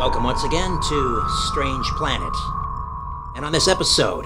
Welcome 0.00 0.24
once 0.24 0.44
again 0.44 0.80
to 0.88 1.24
Strange 1.50 1.86
Planet. 1.88 2.32
And 3.36 3.44
on 3.44 3.52
this 3.52 3.68
episode, 3.68 4.24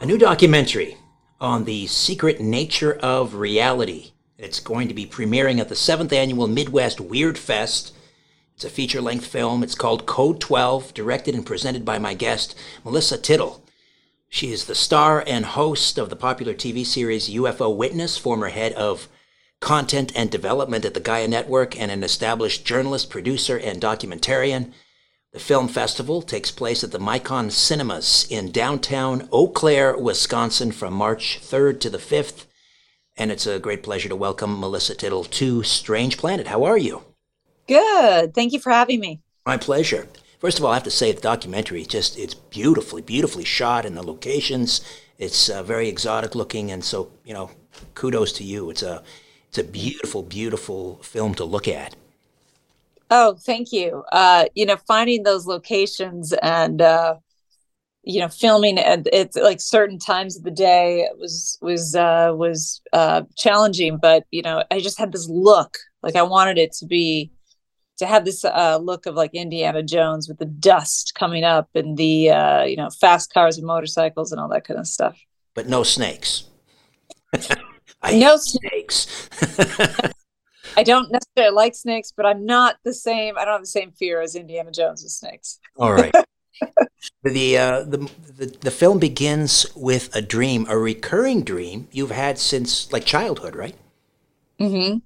a 0.00 0.06
new 0.06 0.18
documentary 0.18 0.96
on 1.40 1.62
the 1.62 1.86
secret 1.86 2.40
nature 2.40 2.94
of 2.94 3.36
reality. 3.36 4.10
It's 4.38 4.58
going 4.58 4.88
to 4.88 4.94
be 4.94 5.06
premiering 5.06 5.60
at 5.60 5.68
the 5.68 5.76
7th 5.76 6.12
annual 6.12 6.48
Midwest 6.48 7.00
Weird 7.00 7.38
Fest. 7.38 7.94
It's 8.56 8.64
a 8.64 8.68
feature 8.68 9.00
length 9.00 9.24
film. 9.24 9.62
It's 9.62 9.76
called 9.76 10.04
Code 10.04 10.40
12, 10.40 10.92
directed 10.94 11.36
and 11.36 11.46
presented 11.46 11.84
by 11.84 12.00
my 12.00 12.14
guest, 12.14 12.56
Melissa 12.84 13.18
Tittl. 13.18 13.60
She 14.28 14.50
is 14.50 14.64
the 14.64 14.74
star 14.74 15.22
and 15.24 15.44
host 15.44 15.96
of 15.98 16.10
the 16.10 16.16
popular 16.16 16.54
TV 16.54 16.84
series 16.84 17.30
UFO 17.30 17.74
Witness, 17.74 18.18
former 18.18 18.48
head 18.48 18.72
of 18.72 19.06
content 19.60 20.10
and 20.16 20.28
development 20.28 20.84
at 20.84 20.94
the 20.94 21.00
Gaia 21.00 21.28
Network, 21.28 21.80
and 21.80 21.92
an 21.92 22.02
established 22.02 22.66
journalist, 22.66 23.10
producer, 23.10 23.56
and 23.56 23.80
documentarian. 23.80 24.72
The 25.32 25.38
film 25.38 25.68
festival 25.68 26.22
takes 26.22 26.50
place 26.50 26.82
at 26.82 26.90
the 26.90 26.98
Micon 26.98 27.50
Cinemas 27.50 28.26
in 28.30 28.50
downtown 28.50 29.28
Eau 29.30 29.48
Claire, 29.48 29.94
Wisconsin 29.94 30.72
from 30.72 30.94
March 30.94 31.38
3rd 31.42 31.80
to 31.80 31.90
the 31.90 31.98
5th. 31.98 32.46
And 33.14 33.30
it's 33.30 33.46
a 33.46 33.58
great 33.58 33.82
pleasure 33.82 34.08
to 34.08 34.16
welcome 34.16 34.58
Melissa 34.58 34.94
Tittl 34.94 35.28
to 35.32 35.62
Strange 35.62 36.16
Planet. 36.16 36.46
How 36.46 36.64
are 36.64 36.78
you? 36.78 37.02
Good. 37.66 38.32
Thank 38.32 38.54
you 38.54 38.58
for 38.58 38.72
having 38.72 39.00
me. 39.00 39.20
My 39.44 39.58
pleasure. 39.58 40.08
First 40.38 40.58
of 40.58 40.64
all, 40.64 40.70
I 40.70 40.74
have 40.74 40.84
to 40.84 40.90
say 40.90 41.12
the 41.12 41.20
documentary 41.20 41.84
just 41.84 42.18
it's 42.18 42.32
beautifully, 42.32 43.02
beautifully 43.02 43.44
shot 43.44 43.84
and 43.84 43.94
the 43.94 44.02
locations. 44.02 44.80
It's 45.18 45.50
uh, 45.50 45.62
very 45.62 45.90
exotic 45.90 46.34
looking, 46.34 46.70
and 46.70 46.82
so 46.82 47.12
you 47.24 47.34
know, 47.34 47.50
kudos 47.94 48.32
to 48.34 48.44
you. 48.44 48.70
It's 48.70 48.82
a 48.82 49.02
it's 49.48 49.58
a 49.58 49.64
beautiful, 49.64 50.22
beautiful 50.22 51.00
film 51.02 51.34
to 51.34 51.44
look 51.44 51.68
at. 51.68 51.96
Oh, 53.10 53.36
thank 53.40 53.72
you. 53.72 54.04
Uh, 54.12 54.46
you 54.54 54.66
know, 54.66 54.76
finding 54.86 55.22
those 55.22 55.46
locations 55.46 56.32
and 56.34 56.82
uh, 56.82 57.16
you 58.02 58.20
know, 58.20 58.28
filming 58.28 58.78
at 58.78 59.06
it's 59.12 59.36
like 59.36 59.60
certain 59.60 59.98
times 59.98 60.36
of 60.36 60.42
the 60.42 60.50
day 60.50 61.08
was 61.18 61.58
was 61.60 61.94
uh, 61.94 62.32
was 62.34 62.80
uh, 62.92 63.22
challenging, 63.36 63.98
but 63.98 64.24
you 64.30 64.42
know, 64.42 64.64
I 64.70 64.80
just 64.80 64.98
had 64.98 65.12
this 65.12 65.28
look. 65.28 65.78
Like 66.02 66.16
I 66.16 66.22
wanted 66.22 66.58
it 66.58 66.72
to 66.74 66.86
be 66.86 67.32
to 67.98 68.06
have 68.06 68.24
this 68.24 68.44
uh, 68.44 68.78
look 68.80 69.06
of 69.06 69.14
like 69.14 69.34
Indiana 69.34 69.82
Jones 69.82 70.28
with 70.28 70.38
the 70.38 70.46
dust 70.46 71.14
coming 71.14 71.44
up 71.44 71.68
and 71.74 71.96
the 71.96 72.30
uh, 72.30 72.64
you 72.64 72.76
know 72.76 72.88
fast 72.90 73.32
cars 73.32 73.58
and 73.58 73.66
motorcycles 73.66 74.32
and 74.32 74.40
all 74.40 74.48
that 74.48 74.66
kind 74.66 74.80
of 74.80 74.86
stuff. 74.86 75.18
But 75.54 75.68
no 75.68 75.82
snakes. 75.82 76.44
no 78.12 78.36
snakes. 78.36 79.28
I 80.78 80.84
don't 80.84 81.10
necessarily 81.10 81.56
like 81.56 81.74
snakes, 81.74 82.12
but 82.16 82.24
I'm 82.24 82.46
not 82.46 82.76
the 82.84 82.94
same. 82.94 83.36
I 83.36 83.44
don't 83.44 83.54
have 83.54 83.62
the 83.62 83.66
same 83.66 83.90
fear 83.90 84.20
as 84.20 84.36
Indiana 84.36 84.70
Jones 84.70 85.02
with 85.02 85.10
snakes. 85.10 85.58
All 85.76 85.92
right. 85.92 86.14
the, 87.24 87.58
uh, 87.58 87.82
the 87.82 88.08
the 88.36 88.46
the 88.60 88.70
film 88.70 89.00
begins 89.00 89.66
with 89.74 90.14
a 90.14 90.22
dream, 90.22 90.66
a 90.68 90.78
recurring 90.78 91.42
dream 91.42 91.88
you've 91.90 92.12
had 92.12 92.38
since 92.38 92.92
like 92.92 93.04
childhood, 93.04 93.56
right? 93.56 93.74
Mm-hmm. 94.60 94.98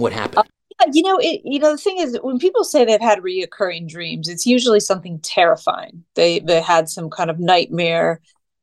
What 0.00 0.14
happened? 0.14 0.48
Uh, 0.80 0.90
you 0.94 1.02
know, 1.02 1.18
it. 1.18 1.42
You 1.44 1.58
know, 1.58 1.72
the 1.72 1.78
thing 1.78 1.98
is, 1.98 2.18
when 2.22 2.38
people 2.38 2.64
say 2.64 2.86
they've 2.86 2.98
had 2.98 3.18
reoccurring 3.18 3.86
dreams, 3.86 4.30
it's 4.30 4.46
usually 4.46 4.80
something 4.80 5.18
terrifying. 5.18 6.04
They 6.14 6.38
they 6.38 6.62
had 6.62 6.88
some 6.88 7.10
kind 7.10 7.28
of 7.28 7.38
nightmare 7.38 8.22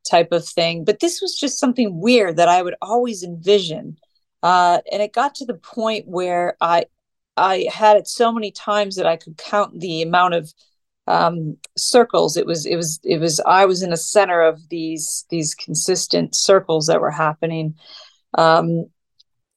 type 0.09 0.31
of 0.31 0.47
thing, 0.47 0.83
but 0.83 0.99
this 0.99 1.21
was 1.21 1.37
just 1.37 1.59
something 1.59 2.01
weird 2.01 2.37
that 2.37 2.49
I 2.49 2.63
would 2.63 2.75
always 2.81 3.21
envision 3.21 3.97
uh, 4.43 4.81
and 4.91 5.01
it 5.01 5.13
got 5.13 5.35
to 5.35 5.45
the 5.45 5.53
point 5.55 6.07
where 6.07 6.57
I 6.61 6.85
I 7.35 7.67
had 7.73 7.97
it 7.97 8.07
so 8.07 8.31
many 8.31 8.51
times 8.51 8.97
that 8.97 9.07
I 9.07 9.15
could 9.15 9.37
count 9.37 9.79
the 9.79 10.03
amount 10.03 10.35
of 10.35 10.53
um, 11.07 11.57
circles. 11.77 12.37
It 12.37 12.45
was 12.45 12.65
it 12.65 12.75
was 12.75 12.99
it 13.03 13.19
was 13.19 13.39
I 13.47 13.65
was 13.65 13.81
in 13.81 13.89
the 13.89 13.97
center 13.97 14.41
of 14.41 14.69
these 14.69 15.25
these 15.29 15.55
consistent 15.55 16.35
circles 16.35 16.87
that 16.87 17.01
were 17.01 17.09
happening, 17.11 17.75
um, 18.37 18.85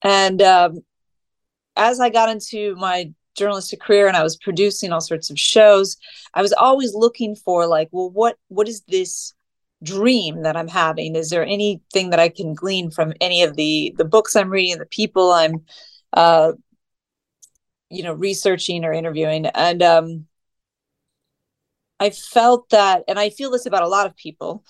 and 0.02 0.40
um, 0.40 0.78
as 1.76 2.00
I 2.00 2.08
got 2.08 2.30
into 2.30 2.76
my 2.76 3.12
journalistic 3.36 3.80
career 3.80 4.08
and 4.08 4.16
I 4.16 4.22
was 4.22 4.36
producing 4.36 4.92
all 4.92 5.00
sorts 5.00 5.30
of 5.30 5.38
shows, 5.38 5.96
I 6.32 6.42
was 6.42 6.52
always 6.52 6.94
looking 6.94 7.36
for 7.36 7.66
like, 7.66 7.88
well, 7.92 8.10
what 8.10 8.36
what 8.48 8.68
is 8.68 8.82
this 8.88 9.34
dream 9.86 10.42
that 10.42 10.56
i'm 10.56 10.68
having? 10.68 11.16
Is 11.16 11.30
there 11.30 11.44
anything 11.44 12.10
that 12.10 12.20
i 12.20 12.28
can 12.28 12.54
glean 12.54 12.90
from 12.90 13.12
any 13.20 13.42
of 13.42 13.56
the 13.56 13.94
the 13.98 14.04
books 14.04 14.36
i'm 14.36 14.50
reading 14.50 14.78
the 14.78 14.86
people 14.86 15.32
i'm 15.32 15.64
uh 16.12 16.52
you 17.90 18.02
know 18.02 18.12
researching 18.12 18.84
or 18.84 18.92
interviewing? 18.92 19.46
And 19.46 19.82
um 19.82 20.26
i 21.98 22.10
felt 22.10 22.68
that 22.70 23.04
and 23.08 23.18
i 23.18 23.30
feel 23.30 23.50
this 23.50 23.66
about 23.66 23.82
a 23.82 23.88
lot 23.88 24.06
of 24.06 24.14
people 24.16 24.62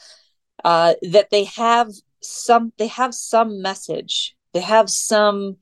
uh 0.64 0.94
that 1.02 1.30
they 1.30 1.44
have 1.44 1.88
some 2.26 2.72
they 2.78 2.88
have 2.88 3.14
some 3.14 3.62
message. 3.62 4.36
They 4.52 4.60
have 4.60 4.90
some 4.90 5.56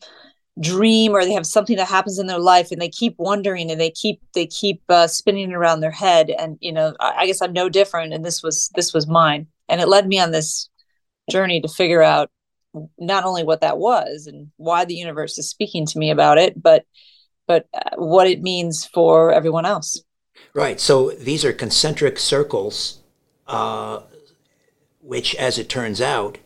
dream 0.60 1.12
or 1.12 1.24
they 1.24 1.32
have 1.32 1.46
something 1.46 1.76
that 1.76 1.88
happens 1.88 2.18
in 2.18 2.28
their 2.28 2.38
life 2.38 2.70
and 2.70 2.80
they 2.80 2.88
keep 2.88 3.16
wondering 3.18 3.70
and 3.70 3.80
they 3.80 3.90
keep 3.90 4.20
they 4.34 4.46
keep 4.46 4.82
uh, 4.88 5.06
spinning 5.06 5.52
around 5.52 5.80
their 5.80 5.90
head 5.90 6.30
and 6.30 6.56
you 6.60 6.72
know 6.72 6.94
I, 7.00 7.14
I 7.18 7.26
guess 7.26 7.42
i'm 7.42 7.52
no 7.52 7.68
different 7.68 8.12
and 8.12 8.24
this 8.24 8.42
was 8.42 8.70
this 8.74 8.92
was 8.92 9.06
mine. 9.06 9.48
And 9.68 9.80
it 9.80 9.88
led 9.88 10.06
me 10.06 10.20
on 10.20 10.30
this 10.30 10.68
journey 11.30 11.60
to 11.62 11.68
figure 11.68 12.02
out 12.02 12.30
not 12.98 13.24
only 13.24 13.42
what 13.42 13.62
that 13.62 13.78
was 13.78 14.26
and 14.26 14.50
why 14.56 14.84
the 14.84 14.94
universe 14.94 15.38
is 15.38 15.48
speaking 15.48 15.86
to 15.86 15.98
me 15.98 16.10
about 16.10 16.38
it 16.38 16.60
but 16.62 16.84
but 17.46 17.66
uh, 17.74 17.96
what 17.96 18.26
it 18.26 18.40
means 18.40 18.86
for 18.86 19.32
everyone 19.32 19.66
else. 19.66 20.02
Right. 20.54 20.80
So 20.80 21.10
these 21.10 21.44
are 21.44 21.52
concentric 21.52 22.18
circles 22.18 23.00
uh, 23.48 24.02
which 25.00 25.34
as 25.34 25.58
it 25.58 25.68
turns 25.68 26.00
out 26.00 26.38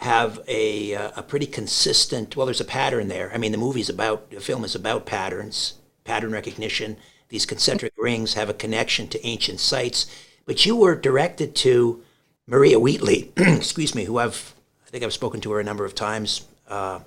have 0.00 0.40
a 0.48 0.94
uh, 0.94 1.10
a 1.16 1.22
pretty 1.22 1.46
consistent. 1.46 2.34
Well, 2.34 2.46
there's 2.46 2.60
a 2.60 2.64
pattern 2.64 3.08
there. 3.08 3.30
I 3.34 3.38
mean, 3.38 3.52
the 3.52 3.58
movie's 3.58 3.90
about 3.90 4.30
the 4.30 4.40
film 4.40 4.64
is 4.64 4.74
about 4.74 5.06
patterns, 5.06 5.74
pattern 6.04 6.32
recognition. 6.32 6.96
These 7.28 7.46
concentric 7.46 7.92
rings 7.98 8.34
have 8.34 8.48
a 8.48 8.54
connection 8.54 9.08
to 9.08 9.26
ancient 9.26 9.60
sites. 9.60 10.06
But 10.46 10.64
you 10.64 10.74
were 10.74 10.96
directed 10.96 11.54
to 11.56 12.02
Maria 12.46 12.80
Wheatley, 12.80 13.32
excuse 13.36 13.94
me, 13.94 14.04
who 14.04 14.18
I've 14.18 14.54
I 14.86 14.90
think 14.90 15.04
I've 15.04 15.12
spoken 15.12 15.40
to 15.42 15.52
her 15.52 15.60
a 15.60 15.64
number 15.64 15.84
of 15.84 15.94
times. 15.94 16.46
Uh, 16.66 17.00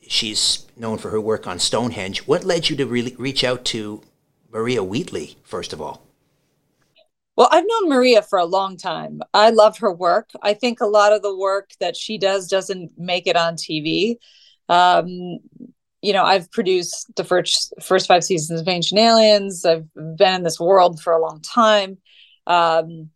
she's 0.00 0.66
known 0.76 0.98
for 0.98 1.10
her 1.10 1.20
work 1.20 1.46
on 1.46 1.58
Stonehenge. 1.58 2.26
What 2.26 2.44
led 2.44 2.70
you 2.70 2.76
to 2.76 2.86
really 2.86 3.14
reach 3.18 3.44
out 3.44 3.64
to 3.66 4.02
Maria 4.50 4.82
Wheatley 4.82 5.36
first 5.44 5.72
of 5.72 5.82
all? 5.82 6.03
Well, 7.36 7.48
I've 7.50 7.64
known 7.66 7.88
Maria 7.88 8.22
for 8.22 8.38
a 8.38 8.44
long 8.44 8.76
time. 8.76 9.20
I 9.32 9.50
love 9.50 9.78
her 9.78 9.92
work. 9.92 10.30
I 10.42 10.54
think 10.54 10.80
a 10.80 10.86
lot 10.86 11.12
of 11.12 11.22
the 11.22 11.36
work 11.36 11.70
that 11.80 11.96
she 11.96 12.16
does 12.16 12.48
doesn't 12.48 12.92
make 12.96 13.26
it 13.26 13.36
on 13.36 13.56
TV. 13.56 14.16
Um, 14.68 15.40
you 16.00 16.12
know, 16.12 16.24
I've 16.24 16.50
produced 16.52 17.14
the 17.16 17.24
first 17.24 17.74
first 17.82 18.06
five 18.06 18.22
seasons 18.24 18.60
of 18.60 18.68
Ancient 18.68 19.00
Aliens. 19.00 19.64
I've 19.64 19.92
been 19.94 20.34
in 20.34 20.42
this 20.44 20.60
world 20.60 21.00
for 21.00 21.12
a 21.12 21.20
long 21.20 21.40
time. 21.40 21.98
Um, 22.46 23.10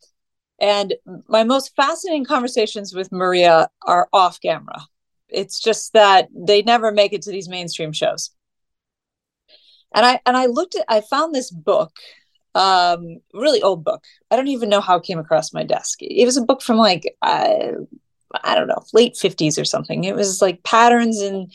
and 0.60 0.94
my 1.28 1.44
most 1.44 1.76
fascinating 1.76 2.24
conversations 2.24 2.94
with 2.94 3.12
Maria 3.12 3.68
are 3.86 4.08
off 4.12 4.40
camera. 4.40 4.80
It's 5.28 5.60
just 5.60 5.92
that 5.92 6.28
they 6.34 6.62
never 6.62 6.90
make 6.90 7.12
it 7.12 7.22
to 7.22 7.30
these 7.30 7.48
mainstream 7.48 7.92
shows. 7.92 8.30
and 9.94 10.04
I 10.04 10.20
and 10.26 10.36
I 10.36 10.46
looked 10.46 10.74
at 10.74 10.84
I 10.88 11.00
found 11.00 11.34
this 11.34 11.50
book, 11.50 11.92
um, 12.54 13.18
really 13.34 13.62
old 13.62 13.84
book. 13.84 14.04
I 14.30 14.36
don't 14.36 14.48
even 14.48 14.68
know 14.68 14.80
how 14.80 14.96
it 14.96 15.04
came 15.04 15.18
across 15.18 15.52
my 15.52 15.62
desk. 15.62 15.98
It 16.00 16.24
was 16.24 16.36
a 16.36 16.44
book 16.44 16.62
from 16.62 16.76
like 16.76 17.14
I, 17.22 17.72
I 18.44 18.54
don't 18.54 18.68
know, 18.68 18.82
late 18.92 19.16
fifties 19.16 19.58
or 19.58 19.64
something. 19.64 20.04
It 20.04 20.14
was 20.14 20.42
like 20.42 20.62
patterns 20.64 21.20
and 21.20 21.52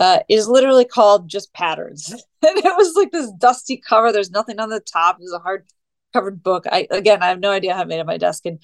uh, 0.00 0.20
is 0.28 0.48
literally 0.48 0.84
called 0.84 1.28
just 1.28 1.52
patterns. 1.52 2.10
and 2.42 2.58
it 2.58 2.76
was 2.76 2.94
like 2.96 3.12
this 3.12 3.30
dusty 3.32 3.76
cover. 3.76 4.12
There's 4.12 4.30
nothing 4.30 4.58
on 4.58 4.70
the 4.70 4.80
top. 4.80 5.16
It 5.16 5.22
was 5.22 5.32
a 5.32 5.38
hard 5.38 5.66
covered 6.12 6.42
book. 6.42 6.64
I 6.70 6.86
again, 6.90 7.22
I 7.22 7.28
have 7.28 7.40
no 7.40 7.50
idea 7.50 7.74
how 7.74 7.82
I 7.82 7.84
made 7.84 8.00
it 8.00 8.06
my 8.06 8.18
desk, 8.18 8.46
and 8.46 8.62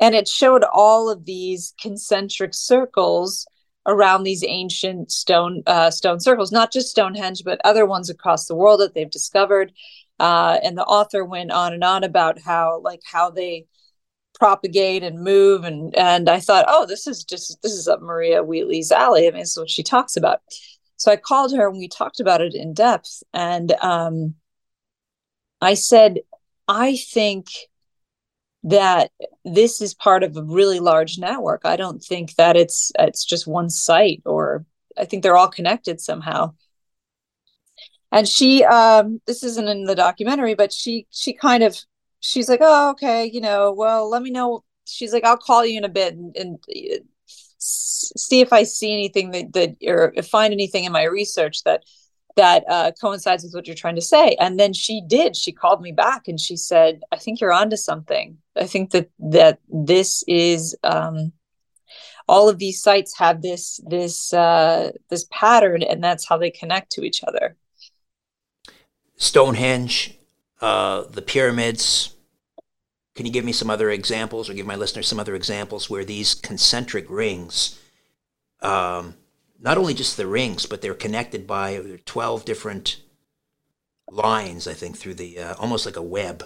and 0.00 0.14
it 0.14 0.28
showed 0.28 0.64
all 0.72 1.10
of 1.10 1.24
these 1.24 1.74
concentric 1.80 2.54
circles 2.54 3.46
around 3.86 4.22
these 4.22 4.44
ancient 4.46 5.10
stone 5.10 5.62
uh, 5.66 5.90
stone 5.90 6.20
circles, 6.20 6.52
not 6.52 6.72
just 6.72 6.88
Stonehenge, 6.90 7.42
but 7.44 7.60
other 7.64 7.86
ones 7.86 8.10
across 8.10 8.46
the 8.46 8.54
world 8.54 8.80
that 8.80 8.94
they've 8.94 9.10
discovered. 9.10 9.72
Uh, 10.20 10.58
and 10.62 10.76
the 10.76 10.84
author 10.84 11.24
went 11.24 11.50
on 11.50 11.72
and 11.72 11.82
on 11.82 12.04
about 12.04 12.38
how 12.38 12.80
like 12.84 13.00
how 13.04 13.30
they 13.30 13.66
propagate 14.34 15.02
and 15.02 15.22
move 15.22 15.64
and 15.64 15.96
and 15.96 16.28
I 16.28 16.40
thought, 16.40 16.66
oh, 16.68 16.86
this 16.86 17.06
is 17.06 17.24
just 17.24 17.60
this 17.62 17.72
is 17.72 17.88
up 17.88 18.02
Maria 18.02 18.42
Wheatley's 18.42 18.92
alley. 18.92 19.26
I 19.26 19.30
mean, 19.30 19.42
it's 19.42 19.56
what 19.58 19.70
she 19.70 19.82
talks 19.82 20.16
about. 20.16 20.40
So 20.96 21.10
I 21.10 21.16
called 21.16 21.54
her 21.56 21.68
and 21.68 21.78
we 21.78 21.88
talked 21.88 22.20
about 22.20 22.42
it 22.42 22.54
in 22.54 22.74
depth. 22.74 23.22
And 23.32 23.72
um, 23.80 24.34
I 25.62 25.72
said, 25.74 26.18
I 26.68 26.96
think 26.96 27.46
that 28.64 29.10
this 29.44 29.80
is 29.80 29.94
part 29.94 30.22
of 30.22 30.36
a 30.36 30.42
really 30.42 30.80
large 30.80 31.18
network. 31.18 31.62
I 31.64 31.76
don't 31.76 32.02
think 32.02 32.34
that 32.34 32.56
it's 32.56 32.92
it's 32.98 33.24
just 33.24 33.46
one 33.46 33.70
site 33.70 34.22
or 34.26 34.66
I 34.98 35.06
think 35.06 35.22
they're 35.22 35.36
all 35.36 35.48
connected 35.48 36.00
somehow. 36.00 36.52
And 38.12 38.28
she 38.28 38.64
um 38.64 39.20
this 39.26 39.42
isn't 39.42 39.68
in 39.68 39.84
the 39.84 39.94
documentary, 39.94 40.54
but 40.54 40.72
she 40.72 41.06
she 41.10 41.32
kind 41.32 41.62
of 41.62 41.78
she's 42.20 42.48
like, 42.48 42.60
"Oh, 42.62 42.90
okay, 42.90 43.26
you 43.26 43.40
know, 43.40 43.72
well, 43.72 44.08
let 44.08 44.22
me 44.22 44.30
know." 44.30 44.64
She's 44.86 45.12
like, 45.12 45.24
"I'll 45.24 45.36
call 45.36 45.64
you 45.64 45.78
in 45.78 45.84
a 45.84 45.88
bit 45.88 46.14
and, 46.14 46.36
and 46.36 46.58
uh, 46.68 47.04
see 47.58 48.40
if 48.40 48.52
I 48.52 48.64
see 48.64 48.92
anything 48.92 49.30
that 49.32 49.52
that 49.52 49.76
or 49.86 50.12
find 50.22 50.52
anything 50.52 50.84
in 50.84 50.92
my 50.92 51.04
research 51.04 51.62
that 51.64 51.84
that 52.36 52.64
uh, 52.68 52.92
coincides 53.00 53.42
with 53.42 53.52
what 53.54 53.66
you're 53.66 53.76
trying 53.76 53.96
to 53.96 54.00
say. 54.00 54.36
And 54.40 54.58
then 54.58 54.72
she 54.72 55.02
did. 55.06 55.36
She 55.36 55.52
called 55.52 55.82
me 55.82 55.92
back 55.92 56.28
and 56.28 56.40
she 56.40 56.56
said, 56.56 57.00
"I 57.12 57.16
think 57.16 57.40
you're 57.40 57.52
onto 57.52 57.76
something. 57.76 58.38
I 58.56 58.66
think 58.66 58.90
that 58.90 59.10
that 59.18 59.60
this 59.68 60.24
is 60.26 60.76
um, 60.82 61.32
all 62.28 62.48
of 62.48 62.58
these 62.58 62.82
sites 62.82 63.18
have 63.18 63.42
this 63.42 63.80
this 63.86 64.32
uh, 64.32 64.92
this 65.10 65.26
pattern, 65.30 65.82
and 65.82 66.02
that's 66.02 66.26
how 66.28 66.38
they 66.38 66.50
connect 66.50 66.92
to 66.92 67.04
each 67.04 67.22
other." 67.24 67.56
Stonehenge, 69.20 70.18
uh, 70.60 71.02
the 71.02 71.22
pyramids. 71.22 72.16
Can 73.14 73.26
you 73.26 73.32
give 73.32 73.44
me 73.44 73.52
some 73.52 73.68
other 73.68 73.90
examples, 73.90 74.48
or 74.48 74.54
give 74.54 74.66
my 74.66 74.76
listeners 74.76 75.06
some 75.06 75.20
other 75.20 75.34
examples 75.34 75.90
where 75.90 76.04
these 76.04 76.34
concentric 76.34 77.08
rings? 77.08 77.78
Um, 78.62 79.14
not 79.60 79.76
only 79.76 79.92
just 79.92 80.16
the 80.16 80.26
rings, 80.26 80.64
but 80.64 80.80
they're 80.80 80.94
connected 80.94 81.46
by 81.46 82.00
12 82.06 82.46
different 82.46 83.02
lines, 84.10 84.66
I 84.66 84.72
think, 84.72 84.96
through 84.96 85.14
the 85.14 85.38
uh, 85.38 85.54
almost 85.58 85.84
like 85.84 85.96
a 85.96 86.02
web. 86.02 86.44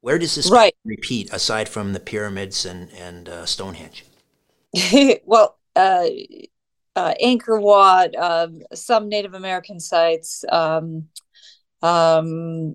Where 0.00 0.18
does 0.18 0.36
this 0.36 0.50
right. 0.50 0.74
repeat 0.84 1.30
aside 1.32 1.68
from 1.68 1.92
the 1.92 2.00
pyramids 2.00 2.64
and, 2.64 2.90
and 2.92 3.28
uh, 3.28 3.44
Stonehenge? 3.44 4.06
well, 5.26 5.58
uh, 5.76 6.06
uh, 6.96 7.14
Angkor 7.22 7.60
Wat, 7.60 8.16
um, 8.16 8.62
some 8.72 9.10
Native 9.10 9.34
American 9.34 9.80
sites, 9.80 10.44
um, 10.50 11.08
um, 11.82 12.74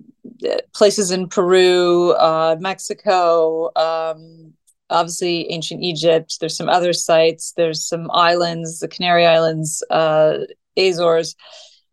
places 0.74 1.12
in 1.12 1.28
Peru, 1.28 2.12
uh, 2.12 2.56
Mexico, 2.60 3.72
um, 3.76 4.54
obviously 4.90 5.50
ancient 5.52 5.84
Egypt. 5.84 6.38
There's 6.40 6.56
some 6.56 6.70
other 6.70 6.94
sites. 6.94 7.54
There's 7.58 7.86
some 7.86 8.10
islands, 8.12 8.80
the 8.80 8.88
Canary 8.88 9.26
Islands, 9.26 9.84
uh, 9.90 10.40
Azores, 10.78 11.36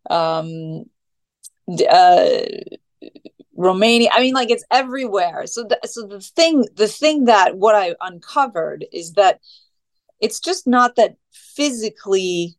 um, 0.09 0.85
uh, 1.91 2.41
Romania. 3.57 4.11
I 4.12 4.21
mean, 4.21 4.35
like 4.35 4.51
it's 4.51 4.65
everywhere. 4.71 5.47
So, 5.47 5.65
the, 5.65 5.79
so 5.85 6.07
the 6.07 6.21
thing, 6.21 6.67
the 6.77 6.89
thing 6.89 7.25
that 7.25 7.57
what 7.57 7.75
I 7.75 7.95
uncovered 8.01 8.87
is 8.93 9.12
that 9.12 9.41
it's 10.21 10.41
just 10.41 10.67
not 10.67 10.97
that 10.97 11.17
physically 11.33 12.57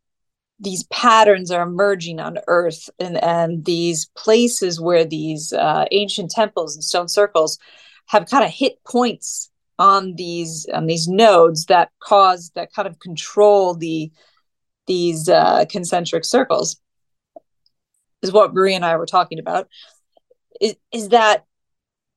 these 0.61 0.83
patterns 0.85 1.49
are 1.49 1.63
emerging 1.63 2.19
on 2.19 2.37
earth 2.47 2.89
and, 2.99 3.21
and 3.23 3.65
these 3.65 4.05
places 4.15 4.79
where 4.79 5.03
these 5.03 5.51
uh, 5.53 5.85
ancient 5.91 6.29
temples 6.29 6.75
and 6.75 6.83
stone 6.83 7.09
circles 7.09 7.57
have 8.05 8.29
kind 8.29 8.45
of 8.45 8.51
hit 8.51 8.81
points 8.83 9.49
on 9.79 10.13
these 10.15 10.67
on 10.71 10.85
these 10.85 11.07
nodes 11.07 11.65
that 11.65 11.89
cause 11.99 12.51
that 12.53 12.71
kind 12.71 12.87
of 12.87 12.99
control 12.99 13.73
the 13.73 14.11
these 14.85 15.27
uh, 15.27 15.65
concentric 15.69 16.23
circles 16.23 16.79
is 18.21 18.31
what 18.31 18.53
Marie 18.53 18.75
and 18.75 18.85
I 18.85 18.97
were 18.97 19.07
talking 19.07 19.39
about. 19.39 19.67
Is, 20.59 20.75
is 20.91 21.09
that 21.09 21.45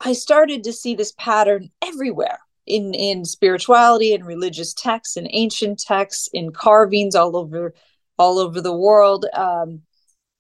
I 0.01 0.13
started 0.13 0.65
to 0.65 0.73
see 0.73 0.95
this 0.95 1.15
pattern 1.19 1.71
everywhere 1.83 2.41
in 2.67 2.93
in 2.93 3.25
spirituality 3.25 4.15
and 4.15 4.27
religious 4.27 4.75
texts 4.75 5.17
and 5.17 5.29
ancient 5.31 5.79
texts 5.79 6.29
in 6.35 6.53
carvings 6.53 7.15
all 7.15 7.37
over 7.37 7.73
all 8.19 8.39
over 8.39 8.61
the 8.61 8.77
world 8.77 9.27
um, 9.35 9.83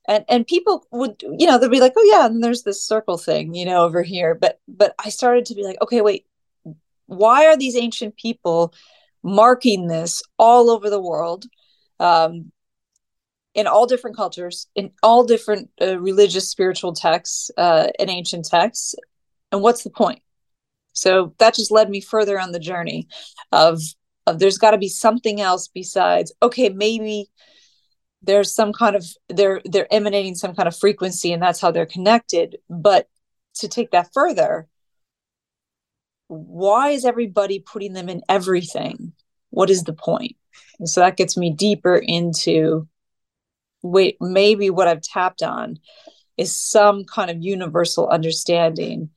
and 0.07 0.25
and 0.29 0.47
people 0.47 0.87
would 0.91 1.23
you 1.23 1.47
know 1.47 1.59
they'd 1.59 1.71
be 1.71 1.81
like 1.81 1.95
oh 1.97 2.11
yeah 2.11 2.27
and 2.27 2.43
there's 2.43 2.63
this 2.63 2.85
circle 2.85 3.19
thing 3.19 3.55
you 3.55 3.65
know 3.65 3.85
over 3.85 4.03
here. 4.03 4.35
But 4.35 4.61
but 4.69 4.95
I 4.99 5.09
started 5.09 5.47
to 5.47 5.55
be 5.55 5.65
like 5.65 5.81
okay 5.83 6.01
wait 6.01 6.27
why 7.07 7.47
are 7.47 7.57
these 7.57 7.77
ancient 7.77 8.17
people 8.17 8.73
marking 9.23 9.89
this 9.89 10.23
all 10.39 10.71
over 10.71 10.91
the 10.91 11.01
world 11.01 11.47
um, 12.01 12.51
in 13.55 13.67
all 13.67 13.87
different 13.87 14.17
cultures 14.17 14.67
in 14.75 14.91
all 15.03 15.25
different 15.25 15.71
uh, 15.81 15.99
religious 15.99 16.49
spiritual 16.49 16.93
texts 16.93 17.51
uh, 17.57 17.89
and 17.99 18.11
ancient 18.11 18.47
texts 18.47 18.95
and 19.53 19.63
what's 19.63 19.85
the 19.85 19.91
point? 19.91 20.21
So 20.95 21.35
that 21.39 21.55
just 21.55 21.71
led 21.71 21.91
me 21.91 22.01
further 22.01 22.39
on 22.39 22.53
the 22.53 22.59
journey 22.59 23.09
of 23.53 23.81
of 24.27 24.39
there's 24.39 24.59
got 24.59 24.71
to 24.71 24.79
be 24.79 24.89
something 24.89 25.41
else 25.41 25.69
besides 25.69 26.33
okay 26.43 26.71
maybe 26.71 27.29
there's 28.25 28.55
some 28.55 28.73
kind 28.73 28.97
of 28.97 29.05
they're 29.29 29.61
they're 29.65 29.93
emanating 29.93 30.35
some 30.35 30.55
kind 30.55 30.69
of 30.69 30.77
frequency 30.77 31.33
and 31.33 31.43
that's 31.43 31.61
how 31.61 31.71
they're 31.71 31.87
connected 31.87 32.59
but 32.69 33.09
to 33.55 33.69
take 33.69 33.91
that 33.91 34.09
further 34.13 34.69
why 36.29 36.91
is 36.91 37.05
everybody 37.05 37.59
putting 37.61 37.93
them 37.93 38.09
in 38.09 38.23
everything? 38.29 39.13
What 39.51 39.71
is 39.71 39.85
the 39.85 39.93
point? 39.93 40.37
And 40.79 40.89
so 40.89 41.01
that 41.01 41.17
gets 41.17 41.37
me 41.37 41.51
deeper 41.51 41.97
into 41.97 42.89
wait, 43.83 44.17
maybe 44.21 44.71
what 44.71 44.89
I've 44.89 45.03
tapped 45.03 45.43
on 45.43 45.79
is 46.39 46.57
some 46.57 47.05
kind 47.05 47.31
of 47.31 47.43
universal 47.43 48.09
understanding 48.09 49.11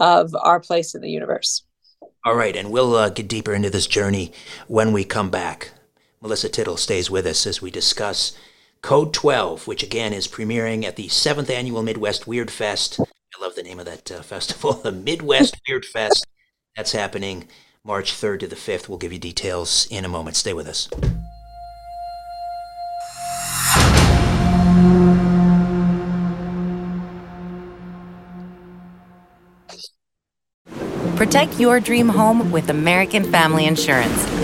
of 0.00 0.34
our 0.34 0.60
place 0.60 0.94
in 0.94 1.02
the 1.02 1.10
universe. 1.10 1.62
All 2.24 2.34
right, 2.34 2.56
and 2.56 2.70
we'll 2.70 2.96
uh, 2.96 3.10
get 3.10 3.28
deeper 3.28 3.52
into 3.52 3.68
this 3.68 3.86
journey 3.86 4.32
when 4.66 4.92
we 4.92 5.04
come 5.04 5.28
back. 5.28 5.72
Melissa 6.22 6.48
Tittl 6.48 6.78
stays 6.78 7.10
with 7.10 7.26
us 7.26 7.46
as 7.46 7.60
we 7.60 7.70
discuss 7.70 8.32
Code 8.84 9.14
12, 9.14 9.66
which 9.66 9.82
again 9.82 10.12
is 10.12 10.28
premiering 10.28 10.84
at 10.84 10.96
the 10.96 11.08
seventh 11.08 11.48
annual 11.48 11.82
Midwest 11.82 12.26
Weird 12.26 12.50
Fest. 12.50 13.00
I 13.00 13.40
love 13.40 13.54
the 13.54 13.62
name 13.62 13.80
of 13.80 13.86
that 13.86 14.12
uh, 14.12 14.20
festival, 14.20 14.72
the 14.82 14.92
Midwest 14.92 15.58
Weird 15.66 15.86
Fest 15.86 16.26
that's 16.76 16.92
happening 16.92 17.48
March 17.82 18.12
3rd 18.12 18.40
to 18.40 18.46
the 18.46 18.56
5th. 18.56 18.86
We'll 18.86 18.98
give 18.98 19.10
you 19.10 19.18
details 19.18 19.88
in 19.90 20.04
a 20.04 20.08
moment. 20.08 20.36
Stay 20.36 20.52
with 20.52 20.68
us. 20.68 20.90
Protect 31.16 31.58
your 31.58 31.80
dream 31.80 32.10
home 32.10 32.52
with 32.52 32.68
American 32.68 33.24
Family 33.32 33.64
Insurance. 33.64 34.43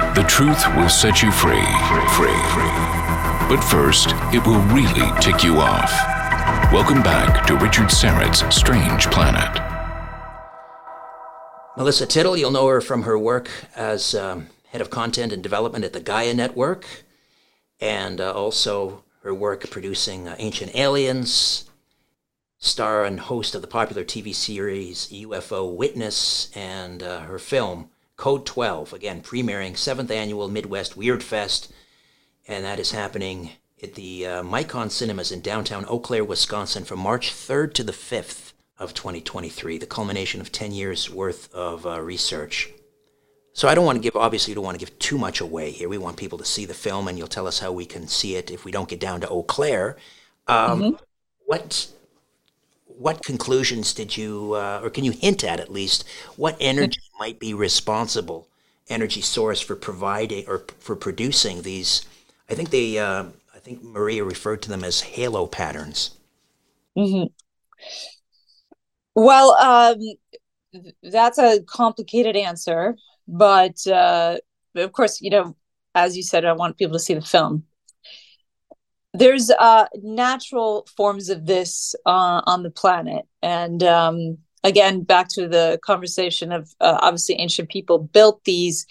The 0.13 0.23
truth 0.23 0.61
will 0.75 0.89
set 0.89 1.23
you 1.23 1.31
free. 1.31 1.53
Free. 2.17 2.41
free. 2.51 2.73
But 3.47 3.63
first, 3.63 4.09
it 4.33 4.45
will 4.45 4.59
really 4.63 5.09
tick 5.21 5.41
you 5.41 5.55
off. 5.55 5.89
Welcome 6.73 7.01
back 7.01 7.47
to 7.47 7.55
Richard 7.55 7.89
Syrett's 7.89 8.43
Strange 8.53 9.09
Planet. 9.09 9.57
Melissa 11.77 12.05
Tittl, 12.05 12.37
you'll 12.37 12.51
know 12.51 12.67
her 12.67 12.81
from 12.81 13.03
her 13.03 13.17
work 13.17 13.49
as 13.73 14.13
um, 14.13 14.47
head 14.73 14.81
of 14.81 14.89
content 14.89 15.31
and 15.31 15.41
development 15.41 15.85
at 15.85 15.93
the 15.93 16.01
Gaia 16.01 16.33
Network, 16.33 16.85
and 17.79 18.19
uh, 18.19 18.33
also 18.33 19.05
her 19.23 19.33
work 19.33 19.69
producing 19.69 20.27
uh, 20.27 20.35
Ancient 20.39 20.75
Aliens, 20.75 21.69
star 22.57 23.05
and 23.05 23.17
host 23.17 23.55
of 23.55 23.61
the 23.61 23.67
popular 23.69 24.03
TV 24.03 24.35
series 24.35 25.07
UFO 25.07 25.73
Witness, 25.73 26.51
and 26.53 27.01
uh, 27.01 27.21
her 27.21 27.39
film 27.39 27.89
Code 28.21 28.45
12, 28.45 28.93
again, 28.93 29.23
premiering 29.23 29.71
7th 29.71 30.11
Annual 30.11 30.47
Midwest 30.47 30.95
Weird 30.95 31.23
Fest, 31.23 31.73
and 32.47 32.63
that 32.63 32.77
is 32.77 32.91
happening 32.91 33.53
at 33.81 33.95
the 33.95 34.27
uh, 34.27 34.43
Micon 34.43 34.91
Cinemas 34.91 35.31
in 35.31 35.41
downtown 35.41 35.85
Eau 35.85 35.97
Claire, 35.97 36.23
Wisconsin 36.23 36.85
from 36.85 36.99
March 36.99 37.31
3rd 37.31 37.73
to 37.73 37.83
the 37.83 37.91
5th 37.91 38.53
of 38.77 38.93
2023, 38.93 39.79
the 39.79 39.87
culmination 39.87 40.39
of 40.39 40.51
10 40.51 40.71
years 40.71 41.09
worth 41.09 41.51
of 41.51 41.87
uh, 41.87 41.99
research. 41.99 42.69
So 43.53 43.67
I 43.67 43.73
don't 43.73 43.85
want 43.85 43.95
to 43.95 44.03
give, 44.03 44.15
obviously, 44.15 44.51
you 44.51 44.55
don't 44.55 44.65
want 44.65 44.79
to 44.79 44.85
give 44.85 44.99
too 44.99 45.17
much 45.17 45.41
away 45.41 45.71
here. 45.71 45.89
We 45.89 45.97
want 45.97 46.17
people 46.17 46.37
to 46.37 46.45
see 46.45 46.65
the 46.65 46.75
film, 46.75 47.07
and 47.07 47.17
you'll 47.17 47.27
tell 47.27 47.47
us 47.47 47.57
how 47.57 47.71
we 47.71 47.87
can 47.87 48.07
see 48.07 48.35
it 48.35 48.51
if 48.51 48.65
we 48.65 48.71
don't 48.71 48.87
get 48.87 48.99
down 48.99 49.21
to 49.21 49.29
Eau 49.29 49.41
Claire. 49.41 49.97
Um, 50.47 50.79
mm-hmm. 50.79 51.03
What 51.47 51.87
what 52.85 53.23
conclusions 53.23 53.95
did 53.95 54.15
you, 54.15 54.53
uh, 54.53 54.79
or 54.83 54.91
can 54.91 55.03
you 55.03 55.11
hint 55.11 55.43
at 55.43 55.59
at 55.59 55.71
least, 55.71 56.07
what 56.35 56.55
energy 56.59 56.99
might 57.21 57.39
be 57.39 57.53
responsible, 57.53 58.47
energy 58.89 59.21
source 59.21 59.61
for 59.61 59.75
providing 59.75 60.43
or 60.47 60.65
for 60.79 60.95
producing 60.95 61.61
these? 61.61 62.03
I 62.49 62.55
think 62.55 62.71
they, 62.71 62.97
uh, 62.97 63.25
I 63.53 63.59
think 63.59 63.83
Maria 63.83 64.23
referred 64.23 64.63
to 64.63 64.69
them 64.69 64.83
as 64.83 65.01
halo 65.01 65.45
patterns. 65.45 66.17
Mm-hmm. 66.97 67.27
Well, 69.13 69.49
um, 69.53 69.99
that's 71.03 71.37
a 71.37 71.61
complicated 71.67 72.35
answer, 72.35 72.95
but 73.27 73.85
uh, 73.85 74.37
of 74.75 74.91
course, 74.91 75.21
you 75.21 75.29
know, 75.29 75.55
as 75.93 76.17
you 76.17 76.23
said, 76.23 76.43
I 76.43 76.53
want 76.53 76.79
people 76.79 76.93
to 76.93 77.05
see 77.07 77.13
the 77.13 77.21
film 77.21 77.65
there's 79.13 79.49
uh, 79.51 79.87
natural 80.01 80.87
forms 80.95 81.29
of 81.29 81.45
this 81.45 81.93
uh, 82.05 82.41
on 82.45 82.63
the 82.63 82.71
planet 82.71 83.25
and 83.41 83.83
um, 83.83 84.37
again 84.63 85.01
back 85.01 85.27
to 85.29 85.47
the 85.47 85.79
conversation 85.83 86.51
of 86.51 86.73
uh, 86.81 86.97
obviously 87.01 87.35
ancient 87.35 87.69
people 87.69 87.97
built 87.99 88.43
these 88.43 88.85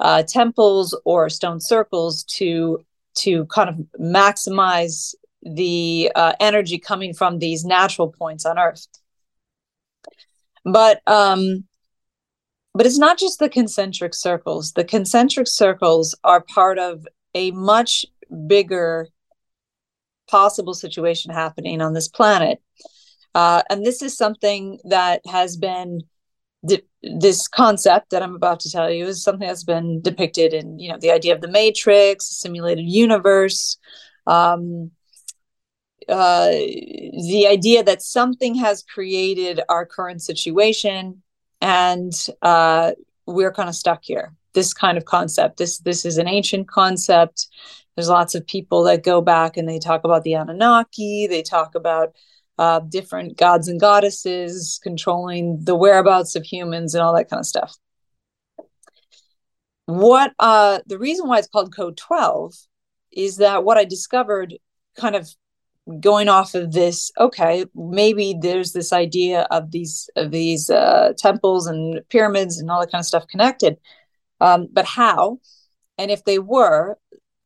uh, 0.00 0.22
temples 0.22 0.98
or 1.04 1.28
stone 1.28 1.60
circles 1.60 2.24
to 2.24 2.84
to 3.14 3.44
kind 3.46 3.68
of 3.68 3.76
maximize 4.00 5.14
the 5.42 6.10
uh, 6.14 6.32
energy 6.40 6.78
coming 6.78 7.12
from 7.12 7.38
these 7.38 7.64
natural 7.64 8.08
points 8.08 8.46
on 8.46 8.58
earth 8.58 8.86
but 10.64 11.00
um 11.06 11.64
but 12.74 12.86
it's 12.86 12.98
not 12.98 13.18
just 13.18 13.38
the 13.38 13.48
concentric 13.48 14.14
circles 14.14 14.72
the 14.72 14.84
concentric 14.84 15.46
circles 15.46 16.14
are 16.24 16.40
part 16.40 16.78
of 16.78 17.06
a 17.34 17.50
much 17.50 18.06
bigger 18.46 19.08
possible 20.28 20.74
situation 20.74 21.32
happening 21.32 21.80
on 21.80 21.92
this 21.92 22.08
planet. 22.08 22.60
Uh, 23.34 23.62
and 23.70 23.84
this 23.84 24.02
is 24.02 24.16
something 24.16 24.78
that 24.84 25.22
has 25.26 25.56
been 25.56 26.02
de- 26.66 26.82
this 27.02 27.48
concept 27.48 28.10
that 28.10 28.22
I'm 28.22 28.34
about 28.34 28.60
to 28.60 28.70
tell 28.70 28.90
you 28.90 29.06
is 29.06 29.22
something 29.22 29.46
that's 29.46 29.64
been 29.64 30.00
depicted 30.00 30.52
in 30.52 30.78
you 30.78 30.90
know 30.90 30.98
the 30.98 31.10
idea 31.10 31.34
of 31.34 31.40
the 31.40 31.48
matrix, 31.48 32.26
simulated 32.26 32.84
universe, 32.86 33.78
um, 34.26 34.90
uh, 36.08 36.48
the 36.50 37.46
idea 37.48 37.82
that 37.82 38.02
something 38.02 38.54
has 38.56 38.82
created 38.82 39.60
our 39.68 39.86
current 39.86 40.22
situation, 40.22 41.22
and 41.60 42.12
uh, 42.42 42.92
we're 43.26 43.52
kind 43.52 43.68
of 43.68 43.74
stuck 43.74 44.04
here. 44.04 44.34
This 44.54 44.74
kind 44.74 44.98
of 44.98 45.04
concept. 45.04 45.56
This 45.56 45.78
this 45.78 46.04
is 46.04 46.18
an 46.18 46.28
ancient 46.28 46.68
concept. 46.68 47.48
There's 47.96 48.08
lots 48.08 48.34
of 48.34 48.46
people 48.46 48.84
that 48.84 49.02
go 49.02 49.20
back 49.20 49.56
and 49.56 49.68
they 49.68 49.78
talk 49.78 50.04
about 50.04 50.22
the 50.22 50.34
Anunnaki. 50.34 51.26
They 51.26 51.42
talk 51.42 51.74
about 51.74 52.14
uh, 52.58 52.80
different 52.80 53.36
gods 53.36 53.68
and 53.68 53.80
goddesses 53.80 54.78
controlling 54.82 55.64
the 55.64 55.74
whereabouts 55.74 56.36
of 56.36 56.44
humans 56.44 56.94
and 56.94 57.02
all 57.02 57.14
that 57.14 57.28
kind 57.30 57.40
of 57.40 57.46
stuff. 57.46 57.76
What 59.86 60.32
uh, 60.38 60.80
the 60.86 60.98
reason 60.98 61.28
why 61.28 61.38
it's 61.38 61.48
called 61.48 61.74
Code 61.74 61.96
12 61.96 62.54
is 63.12 63.36
that 63.38 63.64
what 63.64 63.76
I 63.76 63.84
discovered 63.84 64.54
kind 64.96 65.16
of 65.16 65.28
going 65.98 66.28
off 66.28 66.54
of 66.54 66.70
this 66.70 67.10
okay 67.18 67.64
maybe 67.74 68.36
there's 68.40 68.72
this 68.72 68.92
idea 68.92 69.48
of 69.50 69.72
these 69.72 70.08
of 70.14 70.30
these 70.30 70.70
uh, 70.70 71.12
temples 71.18 71.66
and 71.66 72.00
pyramids 72.08 72.60
and 72.60 72.70
all 72.70 72.78
that 72.78 72.92
kind 72.92 73.00
of 73.00 73.06
stuff 73.06 73.26
connected 73.26 73.76
um, 74.40 74.68
but 74.72 74.84
how 74.84 75.40
and 75.98 76.12
if 76.12 76.24
they 76.24 76.38
were 76.38 76.96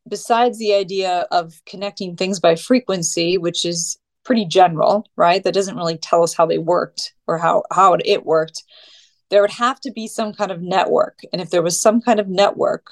besides 0.09 0.59
the 0.59 0.75
idea 0.75 1.27
of 1.31 1.61
connecting 1.67 2.17
things 2.17 2.41
by 2.41 2.55
frequency, 2.55 3.39
which 3.39 3.65
is 3.65 3.99
pretty 4.27 4.45
general, 4.45 5.09
right? 5.17 5.43
That 5.43 5.55
doesn't 5.55 5.77
really 5.77 5.97
tell 5.97 6.23
us 6.23 6.35
how 6.35 6.47
they 6.47 6.59
worked 6.59 7.15
or 7.27 7.39
how 7.39 7.63
how 7.73 7.97
it, 8.05 8.27
worked. 8.27 8.65
There 9.31 9.41
would 9.41 9.53
have 9.53 9.81
to 9.81 9.91
be 9.91 10.07
some 10.07 10.33
kind 10.35 10.51
of 10.51 10.61
network, 10.61 11.21
and 11.33 11.41
if 11.41 11.51
there 11.51 11.63
was 11.63 11.81
some 11.81 12.01
kind 12.03 12.21
of 12.21 12.29
network, 12.29 12.91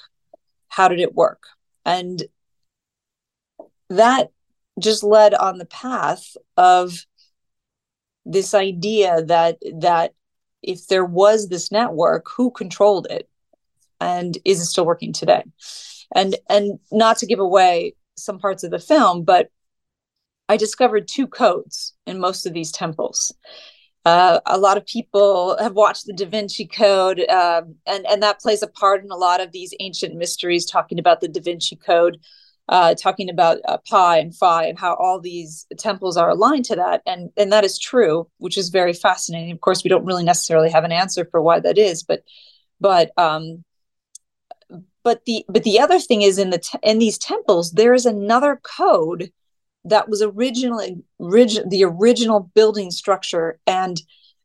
how 0.69 0.87
did 0.87 0.99
it 0.99 1.13
work? 1.13 1.43
And 1.85 2.23
that 3.89 4.31
just 4.79 5.03
led 5.03 5.33
on 5.33 5.57
the 5.57 5.65
path 5.65 6.35
of 6.57 7.05
this 8.25 8.53
idea 8.53 9.23
that 9.25 9.57
that 9.79 10.13
if 10.63 10.87
there 10.87 11.05
was 11.05 11.49
this 11.49 11.71
network, 11.71 12.25
who 12.35 12.49
controlled 12.49 13.07
it, 13.09 13.29
and 14.01 14.37
is 14.45 14.59
it 14.61 14.65
still 14.65 14.85
working 14.85 15.13
today? 15.13 15.43
and 16.13 16.35
and 16.49 16.79
not 16.91 17.17
to 17.17 17.25
give 17.25 17.39
away 17.39 17.93
some 18.17 18.39
parts 18.39 18.63
of 18.63 18.71
the 18.71 18.79
film 18.79 19.23
but 19.23 19.49
i 20.49 20.57
discovered 20.57 21.07
two 21.07 21.27
codes 21.27 21.93
in 22.05 22.19
most 22.19 22.45
of 22.45 22.53
these 22.53 22.71
temples 22.71 23.33
uh, 24.05 24.39
a 24.45 24.57
lot 24.57 24.77
of 24.77 24.85
people 24.85 25.57
have 25.59 25.73
watched 25.73 26.05
the 26.05 26.13
Da 26.13 26.27
Vinci 26.27 26.67
Code, 26.67 27.21
uh, 27.27 27.63
and 27.87 28.05
and 28.05 28.21
that 28.21 28.39
plays 28.39 28.61
a 28.61 28.67
part 28.67 29.03
in 29.03 29.09
a 29.09 29.15
lot 29.15 29.41
of 29.41 29.51
these 29.51 29.73
ancient 29.79 30.13
mysteries, 30.15 30.63
talking 30.63 30.99
about 30.99 31.21
the 31.21 31.27
Da 31.27 31.41
Vinci 31.41 31.75
Code, 31.75 32.19
uh, 32.69 32.93
talking 32.93 33.31
about 33.31 33.57
uh, 33.67 33.77
Pi 33.89 34.19
and 34.19 34.35
Phi, 34.35 34.65
and 34.65 34.77
how 34.77 34.93
all 34.95 35.19
these 35.19 35.65
temples 35.79 36.17
are 36.17 36.29
aligned 36.29 36.65
to 36.65 36.75
that, 36.75 37.01
and 37.07 37.31
and 37.35 37.51
that 37.51 37.63
is 37.63 37.79
true, 37.79 38.29
which 38.37 38.59
is 38.59 38.69
very 38.69 38.93
fascinating. 38.93 39.51
Of 39.51 39.61
course, 39.61 39.83
we 39.83 39.89
don't 39.89 40.05
really 40.05 40.23
necessarily 40.23 40.69
have 40.69 40.83
an 40.83 40.91
answer 40.91 41.27
for 41.31 41.41
why 41.41 41.59
that 41.61 41.79
is, 41.79 42.03
but 42.03 42.23
but 42.79 43.11
um, 43.17 43.63
but 45.03 45.25
the 45.25 45.45
but 45.49 45.63
the 45.63 45.79
other 45.79 45.99
thing 45.99 46.21
is 46.21 46.37
in 46.37 46.51
the 46.51 46.59
te- 46.59 46.77
in 46.83 46.99
these 46.99 47.17
temples 47.17 47.71
there 47.71 47.95
is 47.95 48.05
another 48.05 48.61
code 48.61 49.31
that 49.85 50.09
was 50.09 50.21
originally 50.21 50.97
orig- 51.19 51.69
the 51.69 51.83
original 51.83 52.51
building 52.53 52.91
structure 52.91 53.59
and 53.65 54.01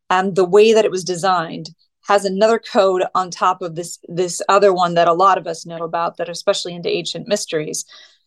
and 0.08 0.36
the 0.36 0.44
way 0.44 0.72
that 0.72 0.84
it 0.84 0.90
was 0.90 1.04
designed 1.04 1.70
has 2.06 2.24
another 2.24 2.58
code 2.58 3.04
on 3.14 3.30
top 3.30 3.62
of 3.62 3.74
this 3.74 3.98
this 4.08 4.42
other 4.48 4.72
one 4.72 4.94
that 4.94 5.08
a 5.08 5.12
lot 5.12 5.38
of 5.38 5.46
us 5.46 5.66
know 5.66 5.82
about 5.82 6.16
that 6.16 6.28
especially 6.28 6.74
into 6.74 6.88
ancient 6.88 7.26
mysteries. 7.26 7.84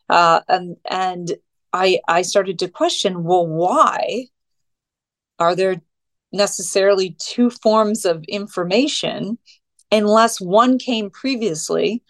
Uh, 0.10 0.42
and 0.50 0.76
and 0.90 1.34
i 1.72 2.00
i 2.10 2.22
started 2.22 2.60
to 2.60 2.68
question 2.68 3.24
well 3.24 3.48
why 3.48 4.26
are 5.40 5.56
there 5.56 5.82
necessarily 6.34 7.16
two 7.20 7.50
forms 7.50 8.06
of 8.06 8.24
information 8.26 9.38
unless 9.92 10.42
one 10.42 10.78
came 10.78 11.10
previously 11.10 12.04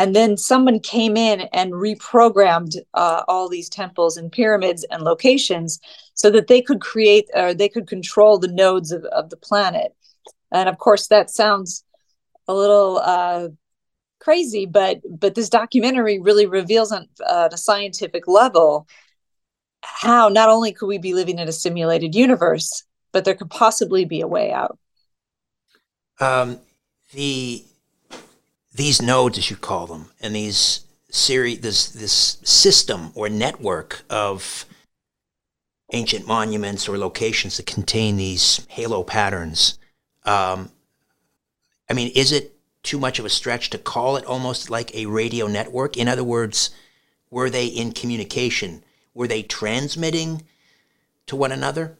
and 0.00 0.16
then 0.16 0.38
someone 0.38 0.80
came 0.80 1.14
in 1.14 1.42
and 1.52 1.74
reprogrammed 1.74 2.74
uh, 2.94 3.22
all 3.28 3.50
these 3.50 3.68
temples 3.68 4.16
and 4.16 4.32
pyramids 4.32 4.82
and 4.84 5.02
locations 5.02 5.78
so 6.14 6.30
that 6.30 6.46
they 6.46 6.62
could 6.62 6.80
create 6.80 7.28
or 7.34 7.52
they 7.52 7.68
could 7.68 7.86
control 7.86 8.38
the 8.38 8.48
nodes 8.48 8.92
of, 8.92 9.04
of 9.04 9.28
the 9.28 9.36
planet. 9.36 9.94
And 10.52 10.70
of 10.70 10.78
course 10.78 11.08
that 11.08 11.28
sounds 11.28 11.84
a 12.48 12.54
little 12.54 12.96
uh, 13.04 13.48
crazy 14.20 14.64
but 14.64 15.02
but 15.06 15.34
this 15.34 15.50
documentary 15.50 16.18
really 16.18 16.46
reveals 16.46 16.92
on 16.92 17.06
uh, 17.26 17.50
a 17.52 17.58
scientific 17.58 18.26
level 18.26 18.88
how 19.82 20.28
not 20.28 20.48
only 20.48 20.72
could 20.72 20.86
we 20.86 20.96
be 20.96 21.12
living 21.12 21.38
in 21.38 21.46
a 21.46 21.52
simulated 21.52 22.14
universe 22.14 22.84
but 23.12 23.26
there 23.26 23.34
could 23.34 23.50
possibly 23.50 24.06
be 24.06 24.22
a 24.22 24.26
way 24.26 24.50
out. 24.50 24.78
Um, 26.20 26.60
the 27.12 27.64
these 28.72 29.02
nodes, 29.02 29.38
as 29.38 29.50
you 29.50 29.56
call 29.56 29.86
them, 29.86 30.10
and 30.20 30.34
these 30.34 30.84
series, 31.10 31.60
this 31.60 31.88
this 31.88 32.38
system 32.44 33.12
or 33.14 33.28
network 33.28 34.02
of 34.08 34.64
ancient 35.92 36.26
monuments 36.26 36.88
or 36.88 36.96
locations 36.96 37.56
that 37.56 37.66
contain 37.66 38.16
these 38.16 38.66
halo 38.68 39.02
patterns. 39.02 39.78
Um, 40.24 40.70
I 41.88 41.94
mean, 41.94 42.12
is 42.14 42.30
it 42.30 42.56
too 42.82 42.98
much 42.98 43.18
of 43.18 43.24
a 43.24 43.30
stretch 43.30 43.70
to 43.70 43.78
call 43.78 44.16
it 44.16 44.24
almost 44.24 44.70
like 44.70 44.94
a 44.94 45.06
radio 45.06 45.46
network? 45.46 45.96
In 45.96 46.08
other 46.08 46.24
words, 46.24 46.70
were 47.30 47.50
they 47.50 47.66
in 47.66 47.92
communication? 47.92 48.84
Were 49.14 49.26
they 49.26 49.42
transmitting 49.42 50.42
to 51.26 51.36
one 51.36 51.52
another? 51.52 51.98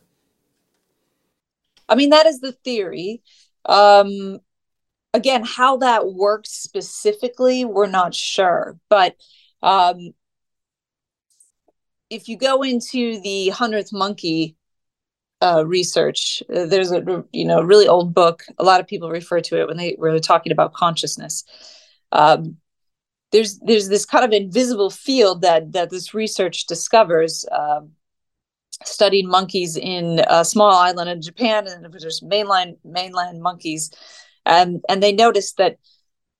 I 1.89 1.97
mean, 1.97 2.11
that 2.11 2.27
is 2.27 2.41
the 2.41 2.53
theory. 2.53 3.23
Um, 3.65 4.41
again, 5.15 5.43
how 5.45 5.79
that 5.79 6.13
works 6.13 6.51
specifically, 6.51 7.65
we're 7.65 7.87
not 7.87 8.15
sure. 8.15 8.79
But 8.89 9.17
um, 9.63 10.15
if 12.09 12.29
you 12.29 12.37
go 12.37 12.63
into 12.63 13.21
the 13.21 13.51
hundredth 13.51 13.93
monkey 13.93 14.57
uh, 15.43 15.65
research, 15.67 16.43
uh, 16.55 16.67
there's 16.67 16.93
a 16.93 17.25
you 17.33 17.45
know 17.45 17.63
really 17.63 17.89
old 17.89 18.15
book. 18.15 18.45
A 18.59 18.65
lot 18.65 18.81
of 18.81 18.87
people 18.87 19.11
refer 19.11 19.41
to 19.41 19.61
it 19.61 19.69
when 19.69 19.77
they 19.77 19.97
were 19.99 20.19
talking 20.19 20.53
about 20.53 20.75
consciousness. 20.75 21.45
Um, 22.13 22.57
there's 23.33 23.59
there's 23.61 23.89
this 23.89 24.05
kind 24.05 24.25
of 24.25 24.33
invisible 24.33 24.91
field 24.91 25.43
that 25.43 25.73
that 25.73 25.91
this 25.91 26.15
research 26.15 26.67
discovers. 26.67 27.45
Um, 27.51 27.93
studied 28.85 29.27
monkeys 29.27 29.77
in 29.77 30.23
a 30.29 30.43
small 30.43 30.73
island 30.73 31.11
in 31.11 31.21
Japan, 31.21 31.67
and 31.67 31.93
there's 31.93 32.23
mainland 32.23 32.77
mainland 32.83 33.43
monkeys, 33.43 33.91
and 34.47 34.85
and 34.89 35.03
they 35.03 35.13
noticed 35.13 35.57
that 35.59 35.77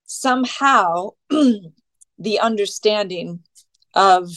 somehow 0.05 1.11
the 1.29 2.39
understanding 2.39 3.39
of 3.95 4.29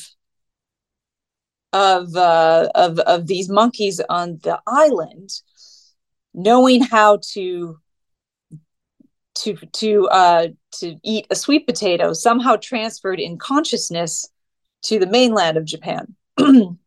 of 1.73 2.15
uh, 2.15 2.69
of 2.75 2.99
of 3.01 3.27
these 3.27 3.49
monkeys 3.49 4.01
on 4.09 4.39
the 4.43 4.61
island, 4.67 5.31
knowing 6.33 6.81
how 6.83 7.19
to 7.33 7.79
to 9.35 9.57
to 9.73 10.09
uh, 10.09 10.47
to 10.79 10.97
eat 11.03 11.27
a 11.31 11.35
sweet 11.35 11.67
potato, 11.67 12.13
somehow 12.13 12.57
transferred 12.57 13.19
in 13.19 13.37
consciousness 13.39 14.29
to 14.83 14.99
the 14.99 15.07
mainland 15.07 15.57
of 15.57 15.65
Japan. 15.65 16.15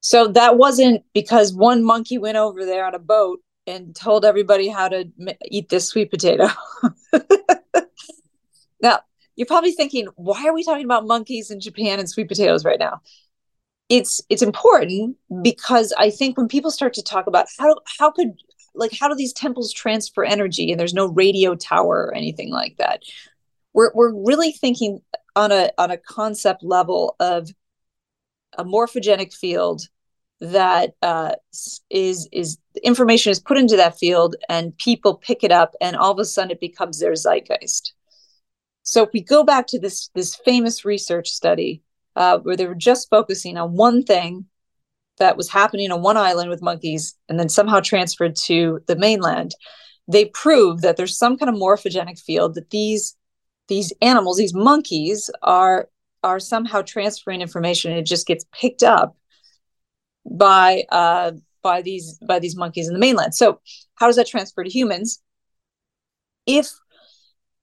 so 0.00 0.28
that 0.28 0.56
wasn't 0.56 1.04
because 1.12 1.52
one 1.52 1.84
monkey 1.84 2.16
went 2.16 2.38
over 2.38 2.64
there 2.64 2.86
on 2.86 2.94
a 2.94 2.98
boat 2.98 3.40
and 3.66 3.94
told 3.94 4.24
everybody 4.24 4.68
how 4.68 4.88
to 4.88 5.10
eat 5.44 5.68
this 5.68 5.86
sweet 5.86 6.10
potato. 6.10 6.48
now, 8.82 9.00
you're 9.36 9.46
probably 9.46 9.72
thinking, 9.72 10.06
why 10.16 10.46
are 10.46 10.54
we 10.54 10.64
talking 10.64 10.84
about 10.84 11.06
monkeys 11.06 11.50
in 11.50 11.60
Japan 11.60 11.98
and 11.98 12.08
sweet 12.08 12.28
potatoes 12.28 12.64
right 12.64 12.78
now? 12.78 13.00
It's 13.88 14.20
it's 14.28 14.42
important 14.42 15.16
because 15.42 15.92
I 15.98 16.10
think 16.10 16.36
when 16.36 16.46
people 16.46 16.70
start 16.70 16.94
to 16.94 17.02
talk 17.02 17.26
about 17.26 17.46
how 17.58 17.74
how 17.98 18.10
could 18.10 18.34
like 18.74 18.92
how 18.98 19.08
do 19.08 19.16
these 19.16 19.32
temples 19.32 19.72
transfer 19.72 20.22
energy 20.22 20.70
and 20.70 20.78
there's 20.78 20.94
no 20.94 21.06
radio 21.06 21.56
tower 21.56 22.06
or 22.06 22.14
anything 22.14 22.50
like 22.50 22.76
that, 22.76 23.02
we're 23.72 23.90
we're 23.94 24.14
really 24.14 24.52
thinking 24.52 25.00
on 25.34 25.50
a 25.50 25.70
on 25.78 25.90
a 25.90 25.96
concept 25.96 26.62
level 26.62 27.16
of 27.18 27.50
a 28.58 28.64
morphogenic 28.64 29.32
field 29.32 29.82
that 30.40 30.94
uh, 31.02 31.34
is 31.90 32.28
is 32.32 32.58
information 32.82 33.30
is 33.30 33.40
put 33.40 33.58
into 33.58 33.76
that 33.76 33.98
field 33.98 34.36
and 34.48 34.76
people 34.78 35.14
pick 35.14 35.44
it 35.44 35.52
up 35.52 35.74
and 35.80 35.96
all 35.96 36.12
of 36.12 36.18
a 36.18 36.24
sudden 36.24 36.50
it 36.50 36.60
becomes 36.60 36.98
their 36.98 37.12
zeitgeist. 37.12 37.92
So 38.82 39.02
if 39.02 39.10
we 39.12 39.20
go 39.20 39.44
back 39.44 39.66
to 39.68 39.78
this 39.78 40.10
this 40.14 40.34
famous 40.36 40.84
research 40.84 41.28
study 41.28 41.82
uh, 42.16 42.38
where 42.38 42.56
they 42.56 42.66
were 42.66 42.74
just 42.74 43.10
focusing 43.10 43.56
on 43.56 43.76
one 43.76 44.02
thing 44.02 44.46
that 45.18 45.36
was 45.36 45.50
happening 45.50 45.92
on 45.92 46.02
one 46.02 46.16
island 46.16 46.48
with 46.48 46.62
monkeys 46.62 47.14
and 47.28 47.38
then 47.38 47.48
somehow 47.48 47.80
transferred 47.80 48.34
to 48.34 48.80
the 48.86 48.96
mainland 48.96 49.54
they 50.08 50.24
proved 50.24 50.82
that 50.82 50.96
there's 50.96 51.16
some 51.16 51.36
kind 51.36 51.48
of 51.48 51.60
morphogenic 51.60 52.18
field 52.18 52.54
that 52.54 52.70
these 52.70 53.16
these 53.68 53.92
animals 54.02 54.38
these 54.38 54.54
monkeys 54.54 55.30
are 55.42 55.88
are 56.22 56.40
somehow 56.40 56.82
transferring 56.82 57.40
information 57.40 57.90
and 57.90 58.00
it 58.00 58.06
just 58.06 58.26
gets 58.26 58.44
picked 58.52 58.82
up 58.82 59.16
by 60.24 60.84
uh, 60.90 61.32
by 61.62 61.82
these 61.82 62.18
by 62.26 62.38
these 62.38 62.56
monkeys 62.56 62.88
in 62.88 62.94
the 62.94 63.00
mainland. 63.00 63.34
So 63.34 63.60
how 63.94 64.06
does 64.06 64.16
that 64.16 64.26
transfer 64.26 64.64
to 64.64 64.70
humans? 64.70 65.22
If 66.46 66.70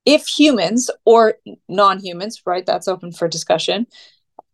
if 0.05 0.25
humans 0.25 0.89
or 1.05 1.35
non-humans, 1.67 2.41
right, 2.45 2.65
that's 2.65 2.87
open 2.87 3.11
for 3.11 3.27
discussion, 3.27 3.87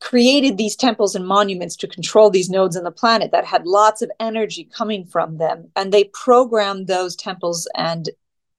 created 0.01 0.57
these 0.57 0.75
temples 0.75 1.13
and 1.15 1.27
monuments 1.27 1.75
to 1.77 1.87
control 1.87 2.29
these 2.29 2.49
nodes 2.49 2.75
in 2.75 2.83
the 2.83 2.91
planet 2.91 3.31
that 3.31 3.45
had 3.45 3.65
lots 3.65 4.01
of 4.01 4.11
energy 4.19 4.67
coming 4.75 5.05
from 5.05 5.37
them, 5.37 5.69
and 5.75 5.91
they 5.91 6.05
programmed 6.05 6.87
those 6.87 7.15
temples 7.15 7.67
and 7.75 8.09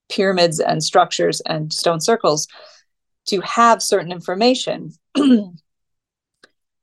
pyramids 0.09 0.59
and 0.59 0.83
structures 0.83 1.41
and 1.41 1.73
stone 1.73 1.99
circles 1.99 2.47
to 3.25 3.41
have 3.41 3.81
certain 3.81 4.11
information 4.11 4.93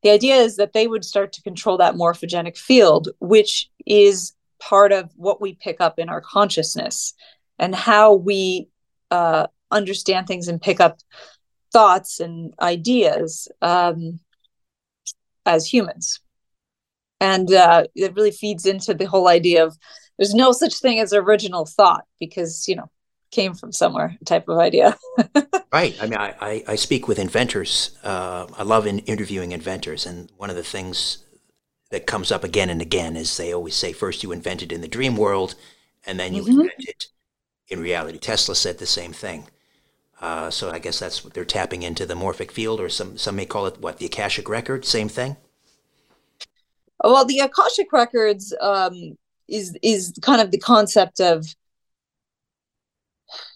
the 0.02 0.10
idea 0.10 0.36
is 0.36 0.56
that 0.56 0.72
they 0.72 0.86
would 0.86 1.04
start 1.04 1.32
to 1.34 1.42
control 1.42 1.78
that 1.78 1.94
morphogenic 1.94 2.58
field, 2.58 3.08
which 3.20 3.70
is 3.86 4.32
part 4.60 4.92
of 4.92 5.10
what 5.16 5.40
we 5.40 5.54
pick 5.54 5.80
up 5.80 5.98
in 5.98 6.08
our 6.08 6.20
consciousness 6.20 7.14
and 7.58 7.74
how 7.74 8.14
we 8.14 8.68
uh, 9.10 9.46
understand 9.70 10.26
things 10.26 10.48
and 10.48 10.60
pick 10.60 10.80
up 10.80 10.98
thoughts 11.72 12.20
and 12.20 12.54
ideas 12.60 13.48
um, 13.60 14.20
as 15.46 15.66
humans. 15.66 16.20
And 17.20 17.52
uh, 17.52 17.84
it 17.94 18.14
really 18.14 18.30
feeds 18.30 18.66
into 18.66 18.94
the 18.94 19.06
whole 19.06 19.28
idea 19.28 19.64
of 19.64 19.76
there's 20.18 20.34
no 20.34 20.52
such 20.52 20.74
thing 20.80 21.00
as 21.00 21.12
original 21.12 21.64
thought 21.66 22.04
because, 22.20 22.66
you 22.68 22.76
know, 22.76 22.90
came 23.32 23.54
from 23.54 23.72
somewhere 23.72 24.16
type 24.24 24.48
of 24.48 24.58
idea. 24.58 24.96
right. 25.72 25.96
I 26.00 26.06
mean, 26.06 26.18
I, 26.18 26.34
I, 26.40 26.64
I, 26.68 26.76
speak 26.76 27.08
with 27.08 27.18
inventors. 27.18 27.98
Uh, 28.04 28.46
I 28.56 28.62
love 28.62 28.86
in 28.86 29.00
interviewing 29.00 29.50
inventors. 29.52 30.06
And 30.06 30.30
one 30.36 30.50
of 30.50 30.56
the 30.56 30.62
things 30.62 31.24
that 31.90 32.06
comes 32.06 32.30
up 32.30 32.44
again 32.44 32.70
and 32.70 32.80
again 32.80 33.16
is 33.16 33.36
they 33.36 33.52
always 33.52 33.74
say, 33.74 33.92
first 33.92 34.22
you 34.22 34.30
invented 34.30 34.70
in 34.70 34.82
the 34.82 34.88
dream 34.88 35.16
world, 35.16 35.54
and 36.06 36.20
then 36.20 36.34
you 36.34 36.42
mm-hmm. 36.42 36.60
invent 36.60 36.72
it 36.78 37.06
in 37.68 37.80
reality. 37.80 38.18
Tesla 38.18 38.54
said 38.54 38.78
the 38.78 38.86
same 38.86 39.12
thing. 39.12 39.48
Uh, 40.20 40.50
so 40.50 40.70
I 40.70 40.78
guess 40.78 41.00
that's 41.00 41.24
what 41.24 41.34
they're 41.34 41.44
tapping 41.44 41.82
into 41.82 42.06
the 42.06 42.14
morphic 42.14 42.52
field, 42.52 42.80
or 42.80 42.88
some, 42.88 43.18
some 43.18 43.34
may 43.34 43.46
call 43.46 43.66
it 43.66 43.80
what, 43.80 43.98
the 43.98 44.06
Akashic 44.06 44.48
Record, 44.48 44.84
same 44.84 45.08
thing? 45.08 45.36
Well, 47.02 47.24
the 47.24 47.40
Akashic 47.40 47.92
Records 47.92 48.54
um, 48.60 49.16
is 49.48 49.76
is 49.82 50.14
kind 50.22 50.40
of 50.40 50.52
the 50.52 50.58
concept 50.58 51.20
of 51.20 51.44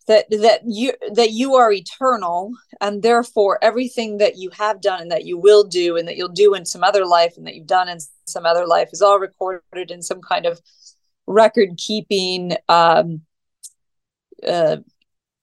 that 0.06 0.30
that 0.30 0.60
you 0.64 0.92
that 1.12 1.32
you 1.32 1.54
are 1.54 1.72
eternal 1.72 2.52
and 2.80 3.02
therefore 3.02 3.58
everything 3.62 4.18
that 4.18 4.36
you 4.36 4.50
have 4.50 4.80
done 4.80 5.02
and 5.02 5.10
that 5.10 5.24
you 5.24 5.36
will 5.36 5.64
do 5.64 5.96
and 5.96 6.06
that 6.06 6.16
you'll 6.16 6.28
do 6.28 6.54
in 6.54 6.64
some 6.64 6.84
other 6.84 7.04
life 7.04 7.34
and 7.36 7.46
that 7.46 7.54
you've 7.54 7.66
done 7.66 7.88
in 7.88 7.98
some 8.26 8.46
other 8.46 8.66
life 8.66 8.88
is 8.92 9.02
all 9.02 9.18
recorded 9.18 9.90
in 9.90 10.02
some 10.02 10.20
kind 10.20 10.46
of 10.46 10.60
record 11.26 11.70
keeping 11.76 12.56
um, 12.68 13.20
uh, 14.46 14.76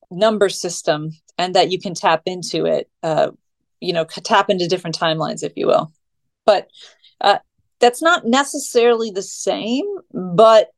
number 0.09 0.47
system 0.47 1.11
and 1.37 1.55
that 1.55 1.71
you 1.71 1.79
can 1.79 1.93
tap 1.93 2.21
into 2.25 2.65
it 2.65 2.89
uh, 3.03 3.31
you 3.81 3.91
know 3.91 4.05
tap 4.05 4.49
into 4.49 4.67
different 4.67 4.97
timelines 4.97 5.43
if 5.43 5.53
you 5.55 5.67
will. 5.67 5.91
But 6.45 6.67
uh, 7.21 7.39
that's 7.79 8.01
not 8.01 8.25
necessarily 8.25 9.11
the 9.11 9.21
same 9.21 9.85
but 10.13 10.69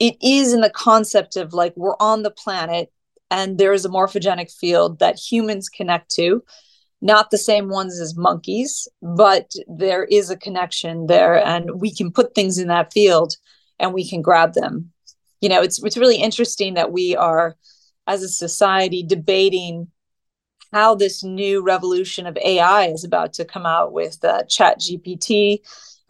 it 0.00 0.16
is 0.22 0.52
in 0.52 0.60
the 0.60 0.70
concept 0.70 1.36
of 1.36 1.52
like 1.52 1.72
we're 1.76 1.96
on 2.00 2.22
the 2.22 2.30
planet 2.30 2.90
and 3.30 3.58
there 3.58 3.72
is 3.72 3.84
a 3.84 3.88
morphogenic 3.88 4.52
field 4.52 4.98
that 4.98 5.18
humans 5.18 5.68
connect 5.68 6.10
to. 6.12 6.42
Not 7.00 7.30
the 7.30 7.38
same 7.38 7.68
ones 7.68 8.00
as 8.00 8.16
monkeys 8.16 8.88
but 9.00 9.52
there 9.68 10.04
is 10.04 10.30
a 10.30 10.36
connection 10.36 11.06
there 11.06 11.44
and 11.44 11.80
we 11.80 11.94
can 11.94 12.10
put 12.10 12.34
things 12.34 12.58
in 12.58 12.68
that 12.68 12.92
field 12.92 13.34
and 13.78 13.94
we 13.94 14.08
can 14.08 14.22
grab 14.22 14.54
them. 14.54 14.92
You 15.40 15.48
know 15.48 15.62
it's 15.62 15.82
it's 15.82 15.96
really 15.96 16.16
interesting 16.16 16.74
that 16.74 16.92
we 16.92 17.14
are 17.14 17.56
as 18.06 18.22
a 18.22 18.28
society 18.28 19.02
debating 19.02 19.88
how 20.72 20.94
this 20.94 21.22
new 21.22 21.62
revolution 21.62 22.26
of 22.26 22.36
ai 22.44 22.86
is 22.88 23.04
about 23.04 23.32
to 23.34 23.44
come 23.44 23.64
out 23.64 23.92
with 23.92 24.22
uh, 24.22 24.42
chat 24.48 24.78
gpt 24.80 25.60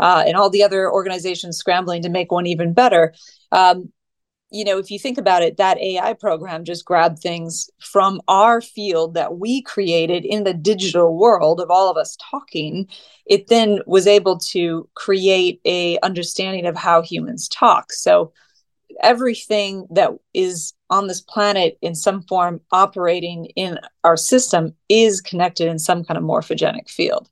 uh, 0.01 0.25
and 0.27 0.37
all 0.37 0.51
the 0.51 0.63
other 0.63 0.91
organizations 0.91 1.59
scrambling 1.59 2.03
to 2.03 2.09
make 2.09 2.31
one 2.31 2.47
even 2.47 2.73
better. 2.73 3.15
Um, 3.53 3.93
you 4.51 4.65
know, 4.65 4.79
if 4.79 4.91
you 4.91 4.99
think 4.99 5.19
about 5.19 5.43
it, 5.43 5.59
that 5.59 5.79
AI 5.79 6.15
program 6.15 6.65
just 6.65 6.85
grabbed 6.85 7.19
things 7.19 7.69
from 7.81 8.21
our 8.29 8.61
field 8.61 9.15
that 9.15 9.39
we 9.39 9.61
created 9.63 10.25
in 10.25 10.45
the 10.45 10.55
digital 10.55 11.17
world 11.17 11.61
of 11.61 11.71
all 11.71 11.91
of 11.91 11.97
us 11.97 12.17
talking. 12.31 12.89
It 13.27 13.49
then 13.49 13.81
was 13.87 14.07
able 14.07 14.39
to 14.51 14.89
create 14.95 15.61
a 15.67 15.99
understanding 16.03 16.67
of 16.67 16.77
how 16.77 17.03
humans 17.03 17.49
talk. 17.49 17.93
So 17.93 18.33
everything 19.03 19.87
that 19.91 20.13
is 20.33 20.73
on 20.89 21.07
this 21.07 21.21
planet 21.21 21.77
in 21.83 21.95
some 21.95 22.23
form 22.23 22.61
operating 22.73 23.47
in 23.57 23.79
our 24.03 24.17
system 24.17 24.75
is 24.89 25.21
connected 25.21 25.69
in 25.69 25.79
some 25.79 26.05
kind 26.05 26.17
of 26.17 26.25
morphogenic 26.25 26.89
field. 26.89 27.29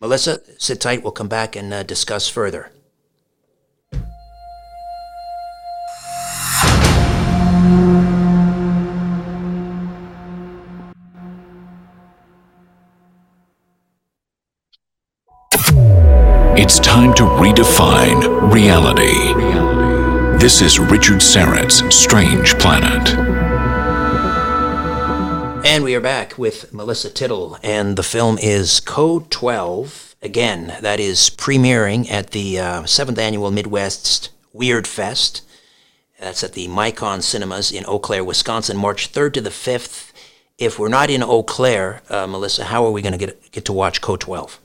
Melissa, 0.00 0.40
sit 0.58 0.80
tight. 0.80 1.02
We'll 1.02 1.12
come 1.12 1.28
back 1.28 1.56
and 1.56 1.72
uh, 1.72 1.82
discuss 1.82 2.28
further. 2.28 2.70
It's 16.64 16.78
time 16.78 17.12
to 17.16 17.24
redefine 17.24 18.50
reality. 18.50 19.34
This 20.38 20.62
is 20.62 20.78
Richard 20.78 21.20
Syrett's 21.20 21.94
Strange 21.94 22.54
Planet. 22.54 23.06
And 25.66 25.84
we 25.84 25.94
are 25.94 26.00
back 26.00 26.38
with 26.38 26.72
Melissa 26.72 27.10
Tittl, 27.10 27.58
and 27.62 27.98
the 27.98 28.02
film 28.02 28.38
is 28.38 28.80
Code 28.80 29.30
12. 29.30 30.16
Again, 30.22 30.78
that 30.80 31.00
is 31.00 31.28
premiering 31.28 32.10
at 32.10 32.30
the 32.30 32.58
uh, 32.58 32.82
7th 32.84 33.18
Annual 33.18 33.50
Midwest 33.50 34.30
Weird 34.54 34.86
Fest. 34.86 35.42
That's 36.18 36.42
at 36.42 36.54
the 36.54 36.66
Micon 36.68 37.20
Cinemas 37.20 37.70
in 37.72 37.84
Eau 37.84 37.98
Claire, 37.98 38.24
Wisconsin, 38.24 38.78
March 38.78 39.12
3rd 39.12 39.34
to 39.34 39.40
the 39.42 39.50
5th. 39.50 40.12
If 40.56 40.78
we're 40.78 40.88
not 40.88 41.10
in 41.10 41.22
Eau 41.22 41.42
Claire, 41.42 42.00
uh, 42.08 42.26
Melissa, 42.26 42.64
how 42.64 42.86
are 42.86 42.90
we 42.90 43.02
going 43.02 43.12
to 43.12 43.18
get 43.18 43.52
get 43.52 43.66
to 43.66 43.74
watch 43.74 44.00
Code 44.00 44.22
12? 44.22 44.60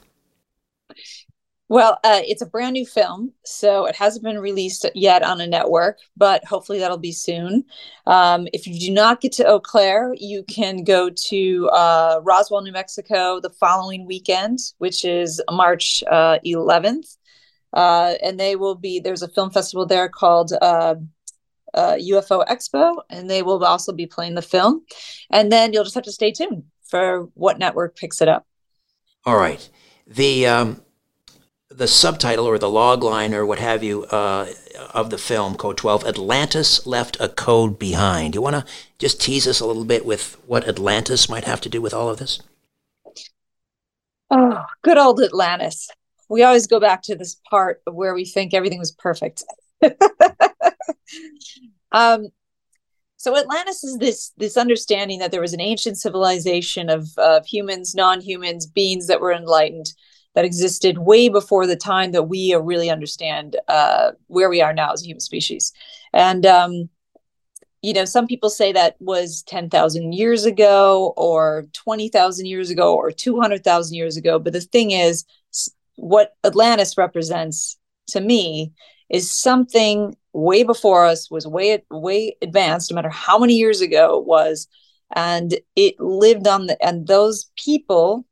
Well, 1.70 2.00
uh, 2.04 2.22
it's 2.24 2.42
a 2.42 2.48
brand 2.48 2.74
new 2.74 2.86
film, 2.86 3.32
so 3.46 3.86
it 3.86 3.96
hasn't 3.96 4.24
been 4.24 4.40
released 4.40 4.88
yet 4.96 5.22
on 5.22 5.40
a 5.40 5.46
network, 5.46 6.00
but 6.18 6.44
hopefully 6.44 6.80
that'll 6.80 6.98
be 6.98 7.12
soon. 7.12 7.64
Um, 8.08 8.48
if 8.54 8.66
you 8.66 8.80
do 8.80 8.92
not 8.92 9.22
get 9.22 9.34
to 9.34 9.48
Eau 9.48 9.60
Claire, 9.60 10.16
you 10.18 10.44
can 10.44 10.84
go 10.84 11.12
to 11.12 11.70
uh, 11.70 12.22
Roswell, 12.24 12.64
New 12.64 12.72
Mexico 12.72 13.40
the 13.40 13.52
following 13.52 14.08
weekend, 14.08 14.58
which 14.80 15.06
is 15.06 15.40
March 15.52 16.04
uh, 16.10 16.40
11th. 16.44 17.18
Uh, 17.72 18.16
and 18.24 18.40
they 18.40 18.56
will 18.56 18.74
be, 18.74 19.00
there's 19.00 19.22
a 19.22 19.28
film 19.28 19.52
festival 19.52 19.86
there 19.86 20.10
called 20.10 20.52
UFO 20.64 20.98
uh, 21.76 22.46
Expo, 22.46 22.96
and 23.12 23.30
they 23.30 23.44
will 23.44 23.64
also 23.64 23.94
be 23.94 24.08
playing 24.08 24.34
the 24.34 24.42
film. 24.42 24.84
And 25.30 25.52
then 25.52 25.72
you'll 25.72 25.84
just 25.84 25.94
have 25.94 26.06
to 26.06 26.12
stay 26.12 26.32
tuned 26.32 26.64
for 26.88 27.30
what 27.36 27.60
network 27.60 27.96
picks 27.96 28.24
it 28.24 28.28
up. 28.28 28.48
All 29.24 29.38
right. 29.38 29.70
The. 30.08 30.48
Um 30.48 30.82
the 31.70 31.88
subtitle 31.88 32.46
or 32.48 32.58
the 32.58 32.70
log 32.70 33.04
line 33.04 33.34
or 33.34 33.46
what 33.46 33.60
have 33.60 33.84
you 33.84 34.04
uh, 34.06 34.48
of 34.94 35.10
the 35.12 35.18
film, 35.18 35.56
Code 35.56 35.78
12, 35.78 36.06
Atlantis 36.06 36.86
left 36.88 37.18
a 37.20 37.30
code 37.30 37.78
behind. 37.78 38.34
You 38.34 38.42
want 38.42 38.56
to 38.56 38.66
just 38.98 39.22
tease 39.22 39.48
us 39.48 39.60
a 39.60 39.66
little 39.66 39.86
bit 39.86 40.06
with 40.06 40.38
what 40.48 40.68
Atlantis 40.68 41.30
might 41.30 41.44
have 41.44 41.62
to 41.62 41.70
do 41.70 41.82
with 41.82 41.94
all 41.94 42.10
of 42.10 42.18
this? 42.18 42.42
Oh, 44.32 44.64
good 44.84 44.98
old 44.98 45.22
Atlantis. 45.22 45.90
We 46.28 46.44
always 46.44 46.68
go 46.68 46.80
back 46.80 47.02
to 47.04 47.16
this 47.16 47.36
part 47.50 47.82
where 47.86 48.14
we 48.14 48.26
think 48.26 48.54
everything 48.54 48.80
was 48.80 48.92
perfect. 48.92 49.44
um, 51.92 52.28
so 53.18 53.38
Atlantis 53.38 53.84
is 53.84 53.98
this 53.98 54.32
this 54.38 54.56
understanding 54.56 55.20
that 55.20 55.32
there 55.32 55.42
was 55.42 55.54
an 55.54 55.62
ancient 55.62 55.98
civilization 55.98 56.90
of, 56.90 57.10
of 57.18 57.46
humans, 57.46 57.94
non-humans, 57.94 58.66
beings 58.66 59.08
that 59.08 59.20
were 59.20 59.34
enlightened 59.34 59.92
that 60.40 60.46
existed 60.46 61.00
way 61.00 61.28
before 61.28 61.68
the 61.68 61.76
time 61.76 62.14
that 62.14 62.24
we 62.24 62.56
really 62.56 62.90
understand 62.90 63.58
uh, 63.68 64.12
where 64.28 64.50
we 64.50 64.62
are 64.62 64.74
now 64.74 64.94
as 64.94 65.04
a 65.04 65.06
human 65.06 65.20
species. 65.20 65.74
And, 66.14 66.46
um, 66.46 66.90
you 67.82 67.92
know, 67.92 68.06
some 68.06 68.26
people 68.26 68.50
say 68.50 68.72
that 68.72 68.96
was 69.02 69.44
10,000 69.48 70.14
years 70.14 70.46
ago 70.46 71.14
or 71.18 71.66
20,000 71.74 72.46
years 72.46 72.70
ago 72.70 72.96
or 72.96 73.12
200,000 73.12 73.94
years 73.94 74.16
ago. 74.16 74.40
But 74.40 74.54
the 74.54 74.62
thing 74.62 74.92
is, 74.92 75.26
what 75.98 76.38
Atlantis 76.46 76.98
represents 76.98 77.78
to 78.08 78.22
me 78.22 78.72
is 79.10 79.30
something 79.30 80.16
way 80.32 80.64
before 80.64 81.04
us, 81.04 81.30
was 81.30 81.46
way, 81.46 81.84
way 81.92 82.38
advanced, 82.42 82.92
no 82.92 82.96
matter 82.96 83.10
how 83.10 83.38
many 83.38 83.56
years 83.56 83.82
ago 83.82 84.20
it 84.20 84.26
was. 84.26 84.70
And 85.18 85.60
it 85.76 86.00
lived 86.00 86.48
on 86.48 86.68
the, 86.68 86.82
and 86.82 87.08
those 87.08 87.52
people 87.58 88.26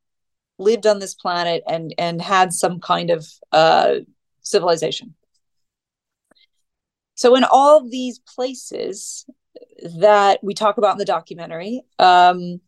lived 0.60 0.88
on 0.88 1.00
this 1.00 1.15
planet 1.15 1.63
and 1.67 1.93
and 1.98 2.22
had 2.22 2.54
some 2.54 2.80
kind 2.80 3.10
of 3.10 3.28
uh, 3.52 3.96
civilization. 4.41 5.15
So 7.15 7.36
in 7.36 7.43
all 7.43 7.88
these 7.88 8.20
places 8.20 9.26
that 10.00 10.39
we 10.43 10.54
talk 10.54 10.78
about 10.78 10.93
in 10.93 10.98
the 11.00 11.06
documentary, 11.06 11.82
um, 12.00 12.62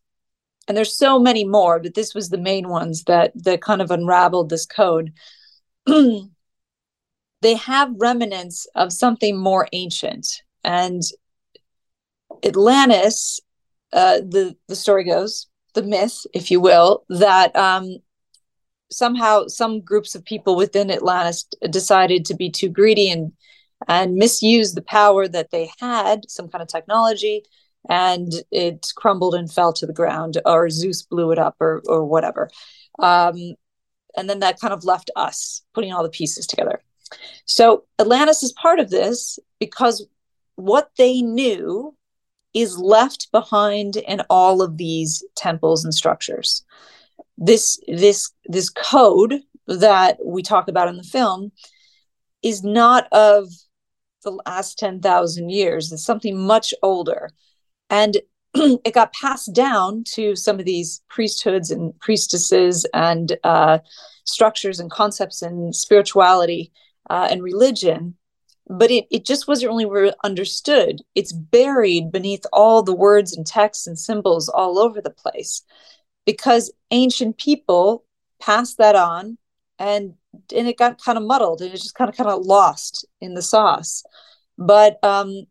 and 0.67 0.77
there's 0.77 0.97
so 0.97 1.19
many 1.19 1.45
more, 1.45 1.79
but 1.79 1.93
this 1.93 2.13
was 2.13 2.29
the 2.29 2.37
main 2.37 2.67
ones 2.69 3.03
that 3.05 3.31
that 3.43 3.61
kind 3.61 3.81
of 3.81 3.91
unraveled 3.91 4.49
this 4.49 4.65
code. 4.65 5.13
they 5.85 7.55
have 7.55 7.93
remnants 7.97 8.67
of 8.75 8.93
something 8.93 9.37
more 9.37 9.67
ancient, 9.73 10.43
and 10.63 11.01
Atlantis. 12.43 13.39
Uh, 13.91 14.17
the 14.17 14.55
the 14.67 14.75
story 14.75 15.03
goes 15.03 15.48
the 15.73 15.83
myth, 15.83 16.25
if 16.33 16.51
you 16.51 16.59
will, 16.59 17.05
that 17.09 17.55
um, 17.55 17.97
somehow 18.91 19.47
some 19.47 19.81
groups 19.81 20.15
of 20.15 20.25
people 20.25 20.55
within 20.55 20.91
Atlantis 20.91 21.45
decided 21.69 22.25
to 22.25 22.35
be 22.35 22.49
too 22.49 22.69
greedy 22.69 23.09
and 23.09 23.31
and 23.87 24.15
misuse 24.15 24.73
the 24.73 24.81
power 24.81 25.25
that 25.25 25.51
they 25.51 25.71
had, 25.79 26.29
some 26.29 26.49
kind 26.49 26.61
of 26.61 26.67
technology, 26.67 27.43
and 27.89 28.29
it 28.51 28.91
crumbled 28.97 29.33
and 29.35 29.49
fell 29.49 29.71
to 29.71 29.85
the 29.85 29.93
ground, 29.93 30.37
or 30.45 30.69
Zeus 30.69 31.01
blew 31.03 31.31
it 31.31 31.39
up, 31.39 31.55
or 31.59 31.81
or 31.87 32.03
whatever. 32.05 32.49
Um, 32.99 33.55
and 34.17 34.29
then 34.29 34.39
that 34.39 34.59
kind 34.59 34.73
of 34.73 34.83
left 34.83 35.11
us 35.15 35.61
putting 35.73 35.93
all 35.93 36.03
the 36.03 36.09
pieces 36.09 36.45
together. 36.45 36.81
So 37.45 37.85
Atlantis 37.99 38.43
is 38.43 38.51
part 38.51 38.79
of 38.79 38.89
this 38.89 39.39
because 39.59 40.05
what 40.55 40.89
they 40.97 41.21
knew 41.21 41.95
is 42.53 42.77
left 42.77 43.31
behind 43.31 43.95
in 43.95 44.21
all 44.29 44.61
of 44.61 44.77
these 44.77 45.23
temples 45.35 45.83
and 45.83 45.93
structures. 45.93 46.63
This 47.37 47.79
this 47.87 48.31
this 48.45 48.69
code 48.69 49.41
that 49.67 50.17
we 50.25 50.41
talk 50.41 50.67
about 50.67 50.87
in 50.87 50.97
the 50.97 51.03
film 51.03 51.51
is 52.41 52.63
not 52.63 53.07
of 53.11 53.49
the 54.23 54.31
last 54.45 54.77
10,000 54.79 55.49
years. 55.49 55.91
It's 55.91 56.03
something 56.03 56.37
much 56.37 56.73
older. 56.81 57.29
And 57.89 58.17
it 58.53 58.93
got 58.93 59.13
passed 59.13 59.53
down 59.53 60.03
to 60.15 60.35
some 60.35 60.59
of 60.59 60.65
these 60.65 61.01
priesthoods 61.09 61.71
and 61.71 61.97
priestesses 61.99 62.85
and 62.93 63.37
uh, 63.43 63.79
structures 64.23 64.79
and 64.79 64.91
concepts 64.91 65.41
and 65.41 65.75
spirituality 65.75 66.71
uh, 67.09 67.27
and 67.29 67.43
religion 67.43 68.15
but 68.69 68.91
it, 68.91 69.07
it 69.09 69.25
just 69.25 69.47
wasn't 69.47 69.73
really 69.73 70.13
understood. 70.23 71.01
It's 71.15 71.33
buried 71.33 72.11
beneath 72.11 72.45
all 72.53 72.83
the 72.83 72.95
words 72.95 73.35
and 73.35 73.45
texts 73.45 73.87
and 73.87 73.97
symbols 73.97 74.47
all 74.47 74.77
over 74.77 75.01
the 75.01 75.09
place 75.09 75.63
because 76.25 76.71
ancient 76.91 77.37
people 77.37 78.05
passed 78.39 78.77
that 78.77 78.95
on 78.95 79.37
and 79.79 80.13
and 80.55 80.67
it 80.67 80.77
got 80.77 81.01
kind 81.01 81.17
of 81.17 81.23
muddled 81.23 81.61
and 81.61 81.73
it 81.73 81.77
just 81.77 81.95
kind 81.95 82.09
of 82.09 82.15
kind 82.15 82.29
of 82.29 82.45
lost 82.45 83.05
in 83.19 83.33
the 83.33 83.41
sauce. 83.41 84.03
But 84.57 85.03
um, 85.03 85.47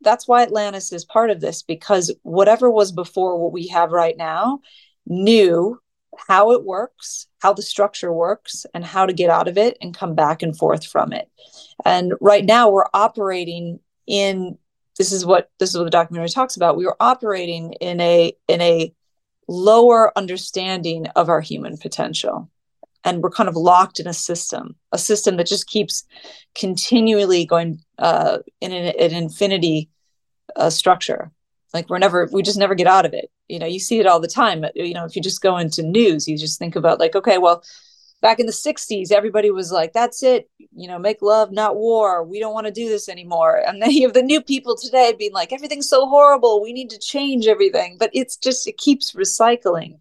that's 0.00 0.28
why 0.28 0.42
Atlantis 0.42 0.92
is 0.92 1.04
part 1.04 1.30
of 1.30 1.40
this 1.40 1.62
because 1.62 2.14
whatever 2.22 2.70
was 2.70 2.92
before 2.92 3.36
what 3.38 3.52
we 3.52 3.66
have 3.68 3.90
right 3.90 4.16
now 4.16 4.60
knew 5.06 5.80
how 6.28 6.52
it 6.52 6.64
works, 6.64 7.26
how 7.40 7.52
the 7.52 7.62
structure 7.62 8.12
works, 8.12 8.66
and 8.74 8.84
how 8.84 9.06
to 9.06 9.12
get 9.12 9.30
out 9.30 9.48
of 9.48 9.58
it 9.58 9.76
and 9.80 9.96
come 9.96 10.14
back 10.14 10.42
and 10.42 10.56
forth 10.56 10.86
from 10.86 11.12
it. 11.12 11.28
And 11.84 12.12
right 12.20 12.44
now 12.44 12.70
we're 12.70 12.86
operating 12.92 13.80
in 14.06 14.58
this 14.98 15.12
is 15.12 15.24
what 15.24 15.50
this 15.58 15.70
is 15.70 15.78
what 15.78 15.84
the 15.84 15.90
documentary 15.90 16.28
talks 16.28 16.56
about. 16.56 16.76
We 16.76 16.86
are 16.86 16.96
operating 17.00 17.72
in 17.74 18.00
a 18.00 18.32
in 18.48 18.60
a 18.60 18.92
lower 19.48 20.16
understanding 20.16 21.06
of 21.16 21.28
our 21.28 21.40
human 21.40 21.76
potential. 21.76 22.50
And 23.02 23.22
we're 23.22 23.30
kind 23.30 23.48
of 23.48 23.56
locked 23.56 23.98
in 23.98 24.06
a 24.06 24.12
system, 24.12 24.76
a 24.92 24.98
system 24.98 25.38
that 25.38 25.46
just 25.46 25.66
keeps 25.66 26.04
continually 26.54 27.46
going 27.46 27.80
uh, 27.98 28.40
in 28.60 28.72
an, 28.72 28.92
an 28.98 29.14
infinity 29.14 29.88
uh, 30.54 30.68
structure 30.68 31.32
like 31.72 31.88
we're 31.88 31.98
never 31.98 32.28
we 32.32 32.42
just 32.42 32.58
never 32.58 32.74
get 32.74 32.86
out 32.86 33.06
of 33.06 33.14
it 33.14 33.30
you 33.50 33.58
know 33.58 33.66
you 33.66 33.80
see 33.80 33.98
it 33.98 34.06
all 34.06 34.20
the 34.20 34.28
time 34.28 34.64
you 34.74 34.94
know 34.94 35.04
if 35.04 35.16
you 35.16 35.22
just 35.22 35.42
go 35.42 35.56
into 35.56 35.82
news 35.82 36.28
you 36.28 36.38
just 36.38 36.58
think 36.58 36.76
about 36.76 37.00
like 37.00 37.14
okay 37.14 37.38
well 37.38 37.62
back 38.22 38.38
in 38.38 38.46
the 38.46 38.52
60s 38.52 39.10
everybody 39.10 39.50
was 39.50 39.72
like 39.72 39.92
that's 39.92 40.22
it 40.22 40.48
you 40.72 40.86
know 40.86 40.98
make 40.98 41.22
love 41.22 41.50
not 41.50 41.76
war 41.76 42.22
we 42.22 42.38
don't 42.38 42.54
want 42.54 42.66
to 42.66 42.72
do 42.72 42.88
this 42.88 43.08
anymore. 43.08 43.62
And 43.66 43.82
then 43.82 43.90
you 43.90 44.06
have 44.06 44.14
the 44.14 44.22
new 44.22 44.40
people 44.40 44.76
today 44.76 45.14
being 45.18 45.32
like 45.32 45.52
everything's 45.52 45.88
so 45.88 46.08
horrible 46.08 46.62
we 46.62 46.72
need 46.72 46.90
to 46.90 46.98
change 46.98 47.46
everything. 47.46 47.96
But 47.98 48.10
it's 48.12 48.36
just 48.36 48.66
it 48.66 48.78
keeps 48.78 49.12
recycling. 49.12 50.00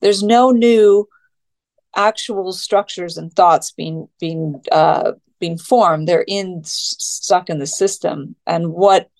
There's 0.00 0.22
no 0.22 0.50
new 0.50 1.08
actual 1.96 2.52
structures 2.52 3.16
and 3.16 3.32
thoughts 3.32 3.72
being 3.72 4.08
being 4.18 4.62
uh 4.72 5.12
being 5.40 5.58
formed. 5.58 6.06
They're 6.06 6.24
in 6.26 6.62
stuck 6.64 7.50
in 7.50 7.58
the 7.58 7.66
system. 7.66 8.36
And 8.46 8.72
what 8.72 9.10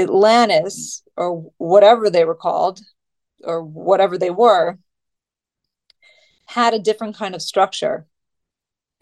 Atlantis 0.00 1.02
or 1.16 1.52
whatever 1.58 2.10
they 2.10 2.24
were 2.24 2.34
called 2.34 2.80
or 3.44 3.62
whatever 3.62 4.18
they 4.18 4.30
were 4.30 4.78
had 6.46 6.74
a 6.74 6.78
different 6.78 7.16
kind 7.16 7.34
of 7.34 7.42
structure 7.42 8.06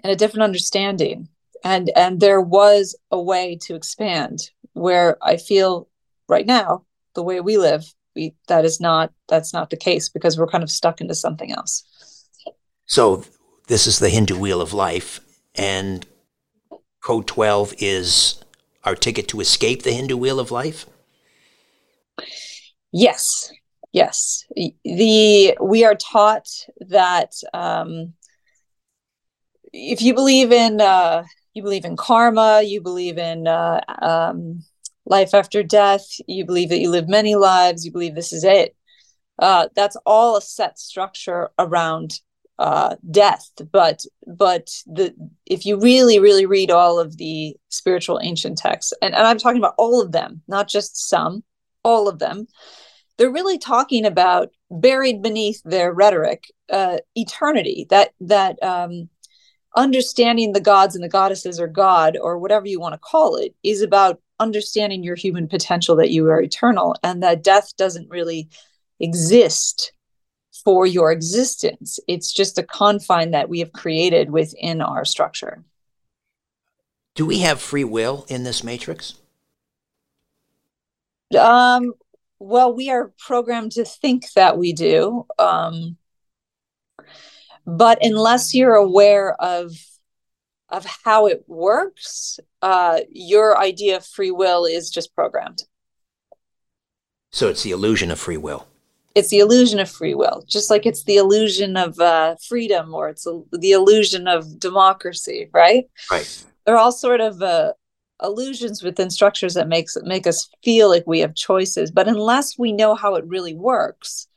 and 0.03 0.13
a 0.13 0.17
different 0.17 0.43
understanding. 0.43 1.29
And 1.65 1.91
and 1.97 2.21
there 2.21 2.41
was 2.41 2.95
a 3.11 3.21
way 3.21 3.59
to 3.63 3.75
expand 3.75 4.51
where 4.75 5.19
i 5.23 5.37
feel 5.37 5.89
right 6.29 6.47
now 6.47 6.85
the 7.15 7.23
way 7.23 7.41
we 7.41 7.59
live 7.59 7.93
we 8.15 8.35
that 8.47 8.65
is 8.65 8.81
not 8.81 9.13
that's 9.29 9.53
not 9.53 9.71
the 9.71 9.77
case 9.77 10.09
because 10.09 10.39
we're 10.39 10.47
kind 10.47 10.63
of 10.63 10.71
stuck 10.71 11.01
into 11.01 11.15
something 11.15 11.53
else. 11.53 11.85
So 12.87 13.25
this 13.67 13.87
is 13.87 13.99
the 13.99 14.09
hindu 14.09 14.39
wheel 14.39 14.61
of 14.61 14.73
life 14.73 15.21
and 15.55 16.07
Code 17.03 17.27
12 17.27 17.75
is 17.79 18.43
our 18.89 18.95
ticket 18.95 19.29
to 19.29 19.41
escape 19.41 19.83
the 19.83 19.93
Hindu 19.93 20.17
wheel 20.17 20.41
of 20.41 20.51
life? 20.51 20.87
Yes, 22.91 23.53
yes. 23.93 24.45
The 24.57 25.57
we 25.61 25.85
are 25.85 25.95
taught 25.95 26.49
that 26.81 27.33
um, 27.53 28.15
if 29.75 30.01
you 30.01 30.15
believe 30.15 30.53
in 30.53 30.81
uh, 30.81 31.25
you 31.53 31.63
believe 31.63 31.85
in 31.85 31.97
karma, 31.97 32.63
you 32.63 32.81
believe 32.81 33.19
in 33.19 33.47
uh, 33.47 33.81
um, 34.01 34.65
life 35.05 35.35
after 35.35 35.63
death, 35.63 36.07
you 36.27 36.47
believe 36.47 36.71
that 36.71 36.79
you 36.79 36.89
live 36.89 37.09
many 37.09 37.35
lives, 37.35 37.85
you 37.85 37.93
believe 37.93 38.15
this 38.15 38.33
is 38.33 38.43
it. 38.43 38.75
Uh, 39.39 39.69
that's 39.77 39.97
all 40.07 40.37
a 40.37 40.41
set 40.41 40.79
structure 40.79 41.51
around 41.59 42.21
uh, 42.59 42.97
death. 43.11 43.51
But 43.73 44.05
but 44.27 44.71
the 44.87 45.15
if 45.47 45.65
you 45.65 45.79
really 45.81 46.19
really 46.19 46.47
read 46.47 46.71
all 46.71 46.99
of 46.99 47.17
the 47.17 47.57
spiritual 47.69 48.21
ancient 48.23 48.59
texts, 48.59 48.93
and, 49.03 49.15
and 49.15 49.27
I'm 49.27 49.39
talking 49.39 49.59
about 49.59 49.75
all 49.79 50.03
of 50.03 50.13
them, 50.13 50.43
not 50.49 50.69
just 50.69 51.09
some, 51.09 51.45
all 51.83 52.09
of 52.09 52.19
them, 52.19 52.47
they're 53.17 53.33
really 53.33 53.59
talking 53.59 54.05
about 54.05 54.51
buried 54.71 55.23
beneath 55.23 55.63
their 55.65 55.93
rhetoric, 55.93 56.53
uh, 56.71 56.99
eternity. 57.15 57.87
That 57.91 58.13
that 58.21 58.63
um, 58.63 59.09
understanding 59.77 60.53
the 60.53 60.61
gods 60.61 60.95
and 60.95 61.05
the 61.05 61.09
goddesses 61.09 61.61
or 61.61 61.69
God 61.69 62.17
or 62.21 62.39
whatever 62.39 62.67
you 62.67 62.81
want 62.81 62.95
to 62.95 62.99
call 62.99 63.37
it 63.37 63.55
is 63.63 63.83
about 63.83 64.21
understanding 64.41 65.03
your 65.03 65.17
human 65.17 65.49
potential 65.49 65.97
that 65.97 66.11
you 66.11 66.29
are 66.29 66.41
eternal 66.41 66.95
and 67.03 67.23
that 67.23 67.43
death 67.43 67.77
doesn't 67.77 68.09
really 68.09 68.49
exist 69.01 69.93
for 70.65 70.87
your 70.87 71.13
existence. 71.13 71.99
It's 72.09 72.33
just 72.33 72.59
a 72.59 72.63
confine 72.63 73.31
that 73.33 73.49
we 73.49 73.61
have 73.61 73.73
created 73.73 74.31
within 74.31 74.81
our 74.81 75.05
structure. 75.05 75.65
Do 77.15 77.27
we 77.27 77.41
have 77.41 77.61
free 77.61 77.85
will 77.85 78.27
in 78.29 78.45
this 78.45 78.63
matrix? 78.63 79.15
Um, 81.39 81.93
well, 82.39 82.73
we 82.73 82.91
are 82.91 83.13
programmed 83.19 83.73
to 83.73 83.85
think 83.85 84.33
that 84.33 84.57
we 84.57 84.73
do. 84.73 85.27
Um, 85.39 85.97
but 87.67 87.99
unless 88.03 88.55
you're 88.55 88.75
aware 88.75 89.35
of 89.35 89.73
of 90.71 90.85
how 91.05 91.27
it 91.27 91.45
works, 91.47 92.39
uh, 92.61 93.01
your 93.11 93.59
idea 93.59 93.97
of 93.97 94.05
free 94.05 94.31
will 94.31 94.67
is 94.67 94.91
just 94.91 95.15
programmed. 95.15 95.65
So 97.31 97.49
it's 97.49 97.63
the 97.63 97.71
illusion 97.71 98.11
of 98.11 98.19
free 98.19 98.37
will 98.37 98.67
it's 99.19 99.31
the 99.31 99.41
illusion 99.41 99.79
of 99.79 99.91
free 99.91 100.15
will 100.15 100.45
just 100.47 100.71
like 100.71 100.87
it's 100.87 101.05
the 101.05 101.17
illusion 101.17 101.77
of 101.77 101.99
uh, 101.99 102.37
freedom 102.47 102.95
or 102.95 103.09
it's 103.09 103.27
a, 103.27 103.41
the 103.53 103.73
illusion 103.73 104.29
of 104.29 104.59
democracy 104.59 105.49
right? 105.53 105.87
Right. 106.11 106.45
They're 106.65 106.79
all 106.79 106.93
sort 106.93 107.21
of 107.21 107.43
uh, 107.43 107.73
illusions 108.23 108.83
within 108.83 109.11
structures 109.11 109.55
that 109.55 109.69
makes 109.69 109.97
make 110.03 110.27
us 110.27 110.49
feel 110.63 110.89
like 110.89 111.05
we 111.07 111.21
have 111.21 111.35
choices 111.35 111.91
but 111.91 112.09
unless 112.09 112.59
we 112.59 112.73
know 112.73 112.95
how 112.95 113.15
it 113.17 113.25
really 113.27 113.55
works 113.55 114.29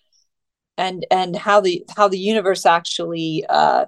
and 0.78 1.06
and 1.12 1.36
how 1.36 1.62
the 1.62 1.84
how 1.96 2.08
the 2.08 2.20
universe 2.20 2.66
actually 2.66 3.46
uh, 3.50 3.86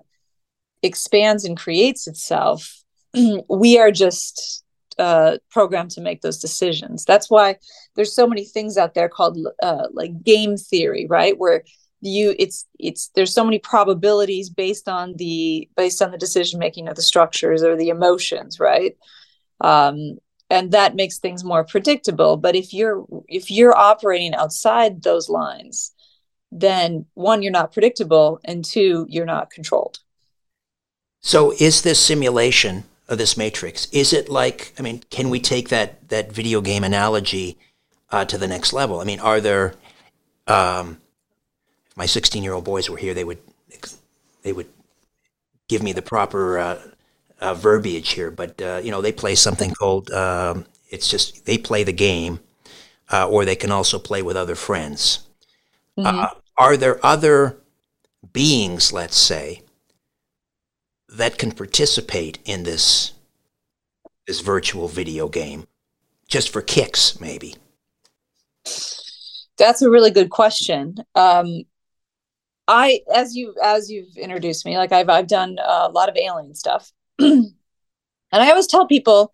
expands 0.81 1.45
and 1.45 1.57
creates 1.57 2.07
itself 2.07 2.83
we 3.49 3.77
are 3.79 3.91
just 3.91 4.63
uh, 4.99 5.37
programmed 5.49 5.91
to 5.91 6.01
make 6.01 6.21
those 6.21 6.39
decisions. 6.39 7.05
That's 7.05 7.29
why 7.29 7.57
there's 7.95 8.15
so 8.15 8.27
many 8.27 8.45
things 8.45 8.77
out 8.77 8.93
there 8.93 9.09
called 9.09 9.37
uh, 9.61 9.87
like 9.91 10.23
game 10.23 10.57
theory, 10.57 11.07
right? 11.09 11.37
Where 11.37 11.63
you 12.01 12.35
it's 12.37 12.65
it's 12.79 13.09
there's 13.15 13.33
so 13.33 13.45
many 13.45 13.59
probabilities 13.59 14.49
based 14.49 14.89
on 14.89 15.15
the 15.15 15.69
based 15.77 16.01
on 16.01 16.11
the 16.11 16.17
decision 16.17 16.59
making 16.59 16.87
of 16.87 16.95
the 16.95 17.01
structures 17.01 17.63
or 17.63 17.75
the 17.77 17.89
emotions, 17.89 18.59
right? 18.59 18.97
Um, 19.61 20.17
and 20.49 20.71
that 20.71 20.95
makes 20.95 21.19
things 21.19 21.43
more 21.43 21.63
predictable. 21.63 22.37
But 22.37 22.55
if 22.55 22.73
you're 22.73 23.05
if 23.27 23.49
you're 23.49 23.77
operating 23.77 24.35
outside 24.35 25.01
those 25.01 25.29
lines, 25.29 25.93
then 26.51 27.05
one 27.13 27.41
you're 27.41 27.51
not 27.51 27.73
predictable, 27.73 28.39
and 28.43 28.63
two 28.63 29.05
you're 29.09 29.25
not 29.25 29.49
controlled. 29.49 29.99
So, 31.21 31.53
is 31.57 31.81
this 31.81 31.99
simulation 31.99 32.83
of 33.07 33.17
this 33.17 33.37
matrix? 33.37 33.87
Is 33.91 34.13
it 34.13 34.29
like, 34.29 34.73
I 34.79 34.81
mean, 34.81 35.03
can 35.09 35.29
we 35.29 35.39
take 35.39 35.69
that, 35.69 36.09
that 36.09 36.31
video 36.31 36.61
game 36.61 36.83
analogy 36.83 37.57
uh, 38.11 38.25
to 38.25 38.37
the 38.37 38.47
next 38.47 38.73
level? 38.73 38.99
I 38.99 39.03
mean, 39.03 39.19
are 39.19 39.41
there, 39.41 39.75
um, 40.47 41.01
if 41.89 41.97
my 41.97 42.05
16 42.05 42.43
year 42.43 42.53
old 42.53 42.63
boys 42.63 42.89
were 42.89 42.97
here, 42.97 43.13
they 43.13 43.23
would, 43.23 43.39
they 44.43 44.53
would 44.53 44.67
give 45.67 45.83
me 45.83 45.93
the 45.93 46.01
proper 46.01 46.57
uh, 46.57 46.81
uh, 47.39 47.53
verbiage 47.53 48.11
here, 48.11 48.31
but, 48.31 48.61
uh, 48.61 48.79
you 48.83 48.91
know, 48.91 49.01
they 49.01 49.11
play 49.11 49.35
something 49.35 49.71
called, 49.71 50.11
um, 50.11 50.65
it's 50.89 51.09
just, 51.09 51.45
they 51.45 51.57
play 51.57 51.83
the 51.83 51.93
game, 51.93 52.39
uh, 53.11 53.27
or 53.27 53.45
they 53.45 53.55
can 53.55 53.71
also 53.71 53.99
play 53.99 54.21
with 54.21 54.37
other 54.37 54.55
friends. 54.55 55.27
Mm-hmm. 55.97 56.19
Uh, 56.19 56.27
are 56.57 56.77
there 56.77 57.03
other 57.05 57.57
beings, 58.31 58.93
let's 58.93 59.17
say, 59.17 59.61
that 61.13 61.37
can 61.37 61.51
participate 61.51 62.39
in 62.45 62.63
this 62.63 63.13
this 64.27 64.39
virtual 64.39 64.87
video 64.87 65.27
game. 65.27 65.67
Just 66.27 66.49
for 66.49 66.61
kicks 66.61 67.19
maybe. 67.19 67.55
That's 69.57 69.81
a 69.81 69.89
really 69.89 70.11
good 70.11 70.29
question. 70.29 70.95
Um 71.15 71.63
i 72.65 73.01
as 73.13 73.35
you 73.35 73.53
as 73.61 73.91
you've 73.91 74.15
introduced 74.15 74.65
me 74.65 74.77
like 74.77 74.93
i've 74.93 75.09
i've 75.09 75.27
done 75.27 75.57
a 75.61 75.89
lot 75.89 76.09
of 76.09 76.15
alien 76.15 76.55
stuff. 76.55 76.91
And 77.19 78.41
i 78.41 78.49
always 78.49 78.65
tell 78.65 78.87
people 78.87 79.31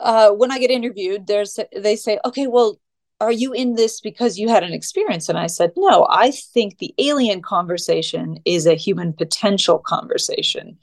uh 0.00 0.30
when 0.30 0.52
i 0.52 0.58
get 0.60 0.70
interviewed 0.70 1.26
there's 1.26 1.58
they 1.76 1.96
say 1.96 2.20
okay 2.24 2.46
well 2.46 2.78
are 3.22 3.30
you 3.30 3.52
in 3.52 3.76
this 3.76 4.00
because 4.00 4.36
you 4.36 4.48
had 4.48 4.64
an 4.64 4.72
experience? 4.72 5.28
And 5.28 5.38
I 5.38 5.46
said, 5.46 5.70
no, 5.76 6.08
I 6.10 6.32
think 6.32 6.78
the 6.78 6.92
alien 6.98 7.40
conversation 7.40 8.40
is 8.44 8.66
a 8.66 8.74
human 8.74 9.12
potential 9.12 9.78
conversation. 9.78 10.76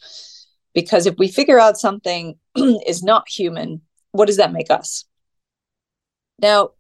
Because 0.73 1.05
if 1.05 1.17
we 1.17 1.27
figure 1.27 1.59
out 1.59 1.77
something 1.77 2.37
is 2.55 3.03
not 3.03 3.27
human, 3.27 3.81
what 4.13 4.27
does 4.27 4.37
that 4.37 4.53
make 4.53 4.71
us? 4.71 5.03
Now, 6.41 6.71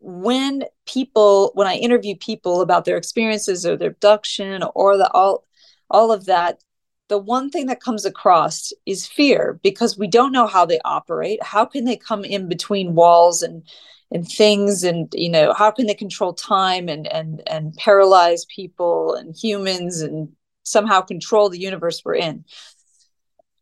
when 0.00 0.64
people, 0.84 1.52
when 1.54 1.68
I 1.68 1.76
interview 1.76 2.16
people 2.16 2.60
about 2.60 2.84
their 2.84 2.96
experiences 2.96 3.64
or 3.64 3.76
their 3.76 3.90
abduction 3.90 4.64
or 4.74 4.96
the 4.96 5.08
all, 5.12 5.46
all 5.88 6.10
of 6.10 6.24
that, 6.26 6.60
the 7.08 7.18
one 7.18 7.50
thing 7.50 7.66
that 7.66 7.80
comes 7.80 8.04
across 8.04 8.72
is 8.84 9.06
fear 9.06 9.60
because 9.62 9.96
we 9.96 10.08
don't 10.08 10.32
know 10.32 10.48
how 10.48 10.66
they 10.66 10.80
operate. 10.84 11.40
How 11.40 11.64
can 11.64 11.84
they 11.84 11.96
come 11.96 12.24
in 12.24 12.48
between 12.48 12.96
walls 12.96 13.42
and 13.42 13.62
and 14.10 14.26
things 14.26 14.82
and 14.82 15.08
you 15.12 15.28
know 15.28 15.52
how 15.52 15.70
can 15.70 15.86
they 15.86 15.94
control 15.94 16.32
time 16.32 16.88
and 16.88 17.06
and 17.12 17.42
and 17.48 17.74
paralyze 17.74 18.44
people 18.46 19.14
and 19.14 19.36
humans 19.36 20.00
and 20.00 20.28
somehow 20.62 21.00
control 21.00 21.48
the 21.48 21.60
universe 21.60 22.02
we're 22.04 22.16
in? 22.16 22.44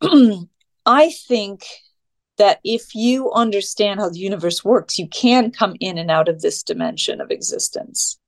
I 0.87 1.11
think 1.11 1.65
that 2.39 2.61
if 2.65 2.95
you 2.95 3.33
understand 3.33 4.01
how 4.01 4.09
the 4.09 4.19
universe 4.19 4.65
works 4.65 4.99
you 4.99 5.09
can 5.09 5.51
come 5.51 5.75
in 5.81 5.99
and 5.99 6.11
out 6.11 6.29
of 6.29 6.41
this 6.41 6.63
dimension 6.63 7.21
of 7.21 7.31
existence. 7.31 8.19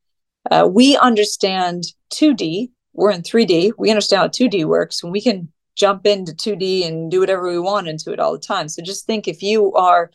Uh, 0.50 0.66
we 0.70 0.96
understand 0.96 1.84
2d 2.14 2.70
we're 2.92 3.10
in 3.10 3.22
3d 3.22 3.72
we 3.78 3.90
understand 3.90 4.20
how 4.20 4.28
2d 4.28 4.64
works 4.64 5.02
and 5.02 5.12
we 5.12 5.20
can 5.20 5.48
jump 5.76 6.06
into 6.06 6.32
2d 6.32 6.86
and 6.86 7.10
do 7.10 7.20
whatever 7.20 7.48
we 7.48 7.58
want 7.58 7.88
into 7.88 8.12
it 8.12 8.20
all 8.20 8.32
the 8.32 8.38
time. 8.38 8.68
So 8.68 8.82
just 8.82 9.06
think 9.06 9.26
if 9.26 9.42
you 9.42 9.72
are 9.72 10.10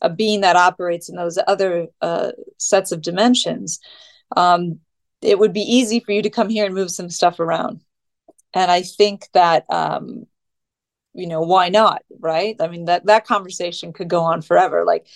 a 0.00 0.10
being 0.10 0.42
that 0.42 0.56
operates 0.56 1.08
in 1.08 1.16
those 1.16 1.38
other 1.46 1.88
uh, 2.02 2.32
sets 2.58 2.92
of 2.92 3.02
dimensions, 3.02 3.80
um, 4.36 4.80
it 5.22 5.38
would 5.38 5.52
be 5.52 5.60
easy 5.60 6.00
for 6.00 6.12
you 6.12 6.22
to 6.22 6.30
come 6.30 6.48
here 6.48 6.66
and 6.66 6.74
move 6.74 6.90
some 6.90 7.10
stuff 7.10 7.40
around. 7.40 7.80
And 8.54 8.70
I 8.70 8.82
think 8.82 9.28
that, 9.32 9.64
um, 9.70 10.26
you 11.14 11.26
know, 11.26 11.40
why 11.40 11.68
not? 11.68 12.02
Right? 12.18 12.56
I 12.60 12.68
mean, 12.68 12.86
that 12.86 13.06
that 13.06 13.26
conversation 13.26 13.92
could 13.92 14.08
go 14.08 14.20
on 14.20 14.42
forever. 14.42 14.84
Like, 14.84 15.06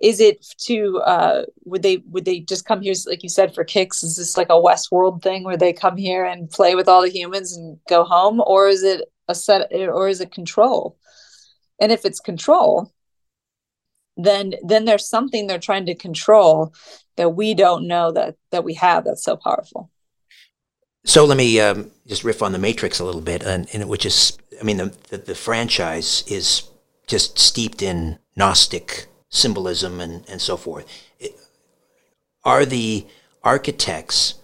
is 0.00 0.20
it 0.20 0.44
to 0.66 0.98
uh, 0.98 1.42
would 1.64 1.82
they 1.82 1.98
would 2.08 2.24
they 2.24 2.40
just 2.40 2.64
come 2.64 2.82
here 2.82 2.94
like 3.06 3.22
you 3.22 3.28
said 3.28 3.54
for 3.54 3.64
kicks? 3.64 4.02
Is 4.02 4.16
this 4.16 4.36
like 4.36 4.50
a 4.50 4.60
Westworld 4.60 5.22
thing 5.22 5.44
where 5.44 5.56
they 5.56 5.72
come 5.72 5.96
here 5.96 6.24
and 6.24 6.50
play 6.50 6.74
with 6.74 6.88
all 6.88 7.02
the 7.02 7.08
humans 7.08 7.56
and 7.56 7.78
go 7.88 8.04
home, 8.04 8.42
or 8.44 8.68
is 8.68 8.82
it 8.82 9.02
a 9.28 9.34
set, 9.34 9.72
or 9.72 10.08
is 10.08 10.20
it 10.20 10.32
control? 10.32 10.98
And 11.80 11.90
if 11.90 12.04
it's 12.04 12.20
control, 12.20 12.92
then 14.16 14.54
then 14.62 14.84
there's 14.84 15.08
something 15.08 15.46
they're 15.46 15.58
trying 15.58 15.86
to 15.86 15.94
control 15.94 16.72
that 17.16 17.30
we 17.30 17.54
don't 17.54 17.86
know 17.86 18.12
that 18.12 18.36
that 18.50 18.64
we 18.64 18.74
have 18.74 19.04
that's 19.04 19.24
so 19.24 19.36
powerful 19.36 19.90
so 21.06 21.24
let 21.24 21.36
me 21.36 21.60
um, 21.60 21.90
just 22.06 22.24
riff 22.24 22.42
on 22.42 22.52
the 22.52 22.58
matrix 22.58 22.98
a 22.98 23.04
little 23.04 23.20
bit 23.20 23.42
and, 23.42 23.68
and 23.72 23.88
which 23.88 24.06
is 24.06 24.38
i 24.60 24.64
mean 24.64 24.76
the, 24.76 24.96
the, 25.08 25.18
the 25.18 25.34
franchise 25.34 26.24
is 26.26 26.68
just 27.06 27.38
steeped 27.38 27.82
in 27.82 28.18
gnostic 28.36 29.06
symbolism 29.30 30.00
and 30.00 30.24
and 30.28 30.40
so 30.40 30.56
forth 30.56 30.86
it, 31.18 31.32
are 32.44 32.64
the 32.64 33.06
architects 33.42 34.34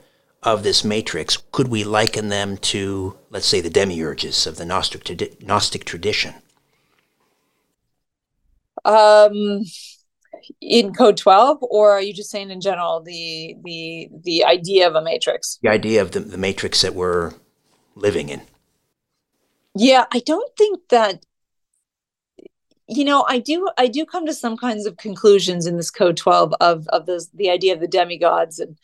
of 0.43 0.63
this 0.63 0.85
matrix, 0.85 1.37
could 1.53 1.69
we 1.69 1.85
liken 1.85 2.29
them 2.29 2.57
to, 2.57 3.17
let's 3.31 3.47
say, 3.47 3.61
the 3.61 3.71
demiurges 3.71 4.47
of 4.47 4.57
the 4.57 4.65
Gnostic, 4.65 5.43
Gnostic 5.43 5.85
tradition? 5.85 6.35
Um, 8.85 9.63
in 10.61 10.95
Code 10.95 11.17
12, 11.17 11.59
or 11.63 11.93
are 11.93 12.01
you 12.01 12.15
just 12.15 12.31
saying 12.31 12.51
in 12.51 12.61
general 12.61 13.03
the 13.03 13.57
the 13.65 14.09
the 14.25 14.45
idea 14.45 14.89
of 14.89 14.95
a 14.95 15.03
matrix? 15.03 15.59
The 15.63 15.69
idea 15.69 16.01
of 16.03 16.13
the, 16.13 16.21
the 16.21 16.39
matrix 16.39 16.83
that 16.83 16.95
we're 16.95 17.33
living 17.95 18.29
in. 18.29 18.43
Yeah, 19.75 20.07
I 20.13 20.21
don't 20.21 20.57
think 20.57 20.81
that 20.89 21.25
you 22.91 23.05
know 23.05 23.25
i 23.29 23.39
do 23.39 23.69
i 23.79 23.87
do 23.87 24.05
come 24.05 24.27
to 24.27 24.35
some 24.35 24.57
kinds 24.57 24.85
of 24.85 24.97
conclusions 24.97 25.67
in 25.67 25.77
this 25.77 25.91
code 25.91 26.17
12 26.17 26.55
of 26.61 26.89
of 26.89 27.07
this 27.07 27.29
the 27.35 27.49
idea 27.49 27.73
of 27.73 27.81
the 27.81 27.87
demigods 27.87 28.59
and 28.59 28.77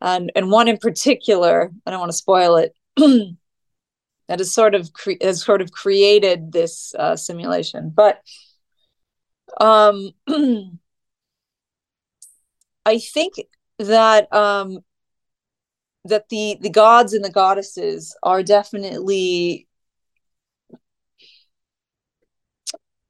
and 0.00 0.32
and 0.34 0.50
one 0.50 0.68
in 0.68 0.78
particular 0.78 1.70
i 1.86 1.90
don't 1.90 2.00
want 2.00 2.10
to 2.10 2.16
spoil 2.16 2.56
it 2.56 2.74
that 2.96 4.38
has 4.38 4.52
sort 4.52 4.74
of 4.74 4.92
cre- 4.94 5.20
has 5.20 5.42
sort 5.42 5.60
of 5.60 5.70
created 5.70 6.52
this 6.52 6.94
uh, 6.98 7.14
simulation 7.14 7.92
but 7.94 8.22
um 9.60 10.10
i 12.86 12.98
think 12.98 13.34
that 13.78 14.32
um 14.32 14.80
that 16.04 16.28
the 16.30 16.58
the 16.60 16.70
gods 16.70 17.12
and 17.12 17.24
the 17.24 17.30
goddesses 17.30 18.16
are 18.22 18.42
definitely 18.42 19.68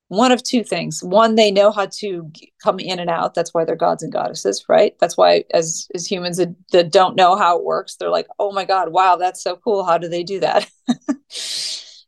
one 0.08 0.30
of 0.30 0.42
two 0.42 0.62
things. 0.62 1.02
One 1.02 1.36
they 1.36 1.50
know 1.50 1.70
how 1.70 1.86
to 1.86 2.30
come 2.62 2.78
in 2.78 2.98
and 2.98 3.08
out. 3.08 3.32
That's 3.32 3.54
why 3.54 3.64
they're 3.64 3.76
gods 3.76 4.02
and 4.02 4.12
goddesses 4.12 4.66
right? 4.68 4.94
That's 5.00 5.16
why 5.16 5.44
as 5.54 5.88
as 5.94 6.06
humans 6.06 6.36
that, 6.36 6.54
that 6.72 6.92
don't 6.92 7.16
know 7.16 7.34
how 7.34 7.58
it 7.58 7.64
works 7.64 7.96
they're 7.96 8.10
like 8.10 8.26
oh 8.38 8.52
my 8.52 8.64
god 8.64 8.92
wow 8.92 9.16
that's 9.16 9.42
so 9.42 9.56
cool. 9.56 9.84
How 9.84 9.98
do 9.98 10.08
they 10.08 10.22
do 10.22 10.40
that? 10.40 10.68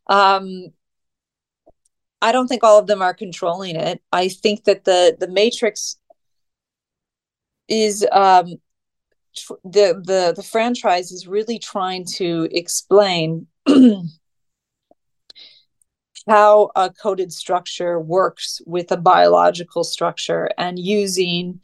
Um 0.06 0.74
i 2.24 2.32
don't 2.32 2.48
think 2.48 2.64
all 2.64 2.78
of 2.78 2.86
them 2.86 3.02
are 3.02 3.12
controlling 3.12 3.76
it. 3.76 4.00
I 4.10 4.28
think 4.28 4.64
that 4.64 4.84
the 4.84 5.14
the 5.20 5.28
matrix 5.28 5.96
is 7.68 8.06
um 8.12 8.54
tr- 9.36 9.60
the 9.62 10.02
the 10.04 10.32
the 10.34 10.42
franchise 10.42 11.12
is 11.12 11.26
really 11.26 11.58
trying 11.58 12.06
to 12.16 12.48
explain 12.50 13.46
how 16.26 16.70
a 16.74 16.90
coded 16.90 17.30
structure 17.30 18.00
works 18.00 18.62
with 18.64 18.90
a 18.90 18.96
biological 18.96 19.84
structure 19.84 20.48
and 20.56 20.78
using 20.78 21.60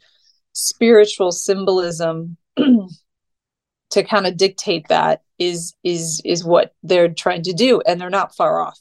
spiritual 0.53 1.31
symbolism 1.31 2.37
to 2.57 4.03
kind 4.03 4.27
of 4.27 4.37
dictate 4.37 4.87
that 4.89 5.23
is 5.39 5.73
is 5.83 6.21
is 6.23 6.45
what 6.45 6.75
they're 6.83 7.09
trying 7.09 7.41
to 7.41 7.53
do 7.53 7.81
and 7.87 7.99
they're 7.99 8.11
not 8.11 8.35
far 8.35 8.61
off 8.61 8.79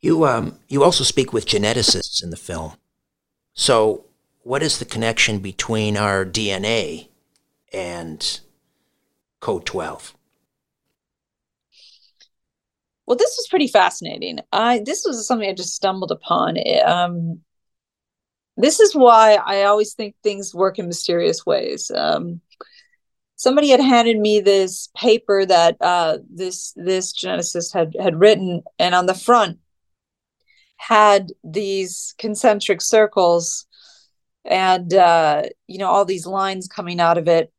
you 0.00 0.24
um 0.24 0.58
you 0.68 0.82
also 0.82 1.04
speak 1.04 1.32
with 1.32 1.46
geneticists 1.46 2.22
in 2.22 2.30
the 2.30 2.36
film 2.36 2.72
so 3.54 4.04
what 4.42 4.62
is 4.62 4.78
the 4.78 4.84
connection 4.84 5.38
between 5.38 5.96
our 5.96 6.24
dna 6.24 7.08
and 7.72 8.40
code 9.40 9.64
12 9.66 10.14
well, 13.08 13.16
this 13.16 13.36
was 13.38 13.48
pretty 13.48 13.68
fascinating. 13.68 14.40
I 14.52 14.82
this 14.84 15.02
was 15.06 15.26
something 15.26 15.48
I 15.48 15.54
just 15.54 15.74
stumbled 15.74 16.10
upon. 16.10 16.58
Um, 16.84 17.40
this 18.58 18.80
is 18.80 18.94
why 18.94 19.38
I 19.42 19.62
always 19.62 19.94
think 19.94 20.14
things 20.22 20.54
work 20.54 20.78
in 20.78 20.86
mysterious 20.86 21.46
ways. 21.46 21.90
Um, 21.90 22.42
somebody 23.36 23.70
had 23.70 23.80
handed 23.80 24.18
me 24.18 24.40
this 24.40 24.90
paper 24.94 25.46
that 25.46 25.78
uh, 25.80 26.18
this 26.28 26.74
this 26.76 27.14
geneticist 27.14 27.72
had 27.72 27.96
had 27.98 28.20
written, 28.20 28.62
and 28.78 28.94
on 28.94 29.06
the 29.06 29.14
front 29.14 29.58
had 30.78 31.32
these 31.44 32.14
concentric 32.18 32.80
circles 32.80 33.66
and 34.44 34.94
uh, 34.94 35.42
you 35.66 35.78
know 35.78 35.88
all 35.88 36.04
these 36.04 36.26
lines 36.26 36.66
coming 36.66 37.00
out 37.00 37.18
of 37.18 37.28
it. 37.28 37.52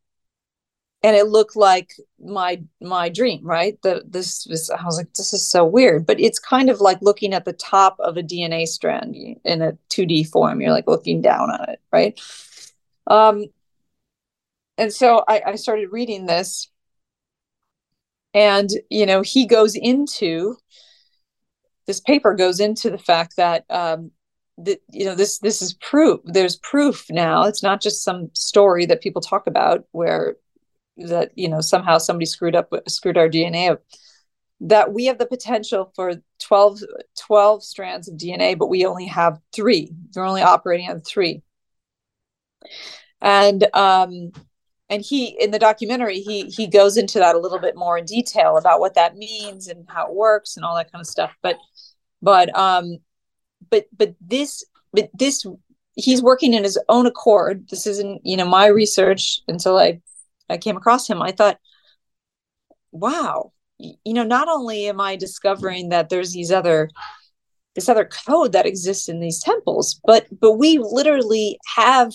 And 1.01 1.15
it 1.15 1.27
looked 1.27 1.55
like 1.55 1.93
my 2.19 2.61
my 2.81 3.09
dream 3.09 3.45
right? 3.45 3.81
The 3.83 4.03
this 4.07 4.45
was 4.49 4.69
i 4.69 4.83
was 4.83 4.97
like 4.97 5.13
this 5.13 5.33
is 5.33 5.47
so 5.49 5.65
weird. 5.65 6.05
But 6.05 6.19
it's 6.19 6.39
kind 6.39 6.69
of 6.69 6.81
like 6.81 7.01
looking 7.01 7.33
at 7.33 7.45
the 7.45 7.53
top 7.53 7.97
of 7.99 8.17
a 8.17 8.23
dna 8.23 8.67
strand 8.67 9.15
in 9.15 9.61
a 9.61 9.77
2d 9.89 10.27
form. 10.31 10.61
You're 10.61 10.71
like 10.71 10.87
looking 10.87 11.21
down 11.21 11.51
on 11.51 11.69
it 11.69 11.79
right? 11.91 12.19
Um 13.07 13.45
and 14.77 14.91
so 14.93 15.23
i 15.27 15.41
i 15.45 15.55
started 15.55 15.91
reading 15.91 16.25
this. 16.25 16.69
And 18.33 18.69
you 18.89 19.05
know 19.05 19.21
he 19.21 19.45
goes 19.45 19.75
into 19.75 20.57
this 21.89 21.99
paper 21.99 22.35
goes 22.35 22.59
into 22.59 22.91
the 22.91 22.99
fact 22.99 23.35
that 23.37 23.65
um 23.71 24.11
that 24.59 24.79
you 24.91 25.05
know 25.05 25.15
this 25.15 25.39
this 25.39 25.59
is 25.59 25.73
proof 25.73 26.19
there's 26.23 26.57
proof 26.57 27.07
now. 27.09 27.45
It's 27.45 27.63
not 27.63 27.81
just 27.81 28.03
some 28.03 28.29
story 28.33 28.85
that 28.85 29.01
people 29.01 29.23
talk 29.23 29.47
about 29.47 29.85
where 29.91 30.35
that 30.97 31.31
you 31.35 31.49
know 31.49 31.61
somehow 31.61 31.97
somebody 31.97 32.27
screwed 32.27 32.55
up 32.55 32.71
screwed 32.87 33.17
our 33.17 33.27
dna 33.27 33.71
up. 33.71 33.81
That 34.61 34.93
we 34.93 35.05
have 35.05 35.17
the 35.17 35.25
potential 35.25 35.91
for 35.95 36.13
12 36.43 36.81
12 37.19 37.63
strands 37.63 38.07
of 38.07 38.17
dna 38.17 38.55
but 38.55 38.67
we 38.69 38.85
only 38.85 39.07
have 39.07 39.39
three. 39.51 39.91
We're 40.15 40.25
only 40.25 40.43
operating 40.43 40.91
on 40.91 40.99
three. 40.99 41.41
And 43.19 43.65
um 43.73 44.31
and 44.89 45.03
he 45.03 45.37
in 45.39 45.51
the 45.51 45.59
documentary 45.59 46.19
he 46.19 46.43
he 46.45 46.67
goes 46.67 46.97
into 46.97 47.19
that 47.19 47.35
a 47.35 47.39
little 47.39 47.59
bit 47.59 47.75
more 47.75 47.97
in 47.97 48.05
detail 48.05 48.57
about 48.57 48.79
what 48.79 48.95
that 48.95 49.15
means 49.15 49.67
and 49.67 49.85
how 49.89 50.07
it 50.07 50.13
works 50.13 50.55
and 50.57 50.65
all 50.65 50.75
that 50.75 50.91
kind 50.91 51.01
of 51.01 51.07
stuff 51.07 51.31
but 51.41 51.57
but 52.21 52.55
um 52.57 52.97
but 53.69 53.85
but 53.95 54.15
this 54.21 54.65
but 54.93 55.09
this 55.13 55.45
he's 55.99 56.21
working 56.21 56.53
in 56.53 56.63
his 56.63 56.79
own 56.87 57.05
accord. 57.05 57.67
This 57.69 57.85
isn't 57.87 58.21
you 58.23 58.37
know 58.37 58.47
my 58.47 58.67
research 58.67 59.41
until 59.47 59.77
i 59.77 60.01
I 60.51 60.57
came 60.57 60.77
across 60.77 61.07
him, 61.07 61.21
I 61.21 61.31
thought, 61.31 61.59
wow, 62.91 63.51
you 63.77 64.13
know, 64.15 64.23
not 64.23 64.47
only 64.47 64.87
am 64.87 64.99
I 64.99 65.15
discovering 65.15 65.89
that 65.89 66.09
there's 66.09 66.33
these 66.33 66.51
other 66.51 66.89
this 67.75 67.87
other 67.87 68.05
code 68.05 68.53
that 68.53 68.65
exists 68.65 69.09
in 69.09 69.19
these 69.19 69.39
temples, 69.39 70.01
but 70.05 70.25
but 70.39 70.53
we 70.53 70.79
literally 70.79 71.59
have 71.75 72.13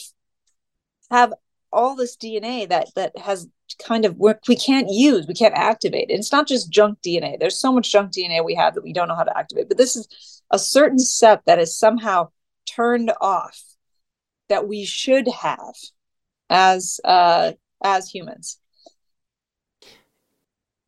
have 1.13 1.33
all 1.75 1.97
this 1.97 2.17
DNA 2.17 2.69
that 2.69 2.89
that 2.95 3.17
has 3.19 3.49
kind 3.79 4.05
of 4.05 4.17
work 4.17 4.41
we 4.49 4.57
can't 4.57 4.89
use, 4.91 5.27
we 5.27 5.35
can't 5.35 5.55
activate. 5.55 6.11
And 6.11 6.19
it's 6.19 6.33
not 6.33 6.47
just 6.47 6.71
junk 6.71 6.99
DNA. 7.03 7.39
There's 7.39 7.59
so 7.59 7.73
much 7.73 7.91
junk 7.91 8.13
DNA 8.13 8.45
we 8.45 8.55
have 8.55 8.75
that 8.75 8.85
we 8.85 8.93
don't 8.93 9.09
know 9.09 9.17
how 9.17 9.25
to 9.25 9.37
activate. 9.37 9.69
But 9.69 9.79
this 9.79 9.97
is 9.97 10.43
a 10.51 10.59
certain 10.59 10.99
step 10.99 11.43
that 11.47 11.59
is 11.59 11.77
somehow 11.77 12.29
turned 12.67 13.13
off 13.21 13.61
that 14.49 14.69
we 14.69 14.85
should 14.85 15.29
have 15.29 15.75
as 16.51 17.01
uh, 17.05 17.53
as 17.83 18.09
humans. 18.09 18.59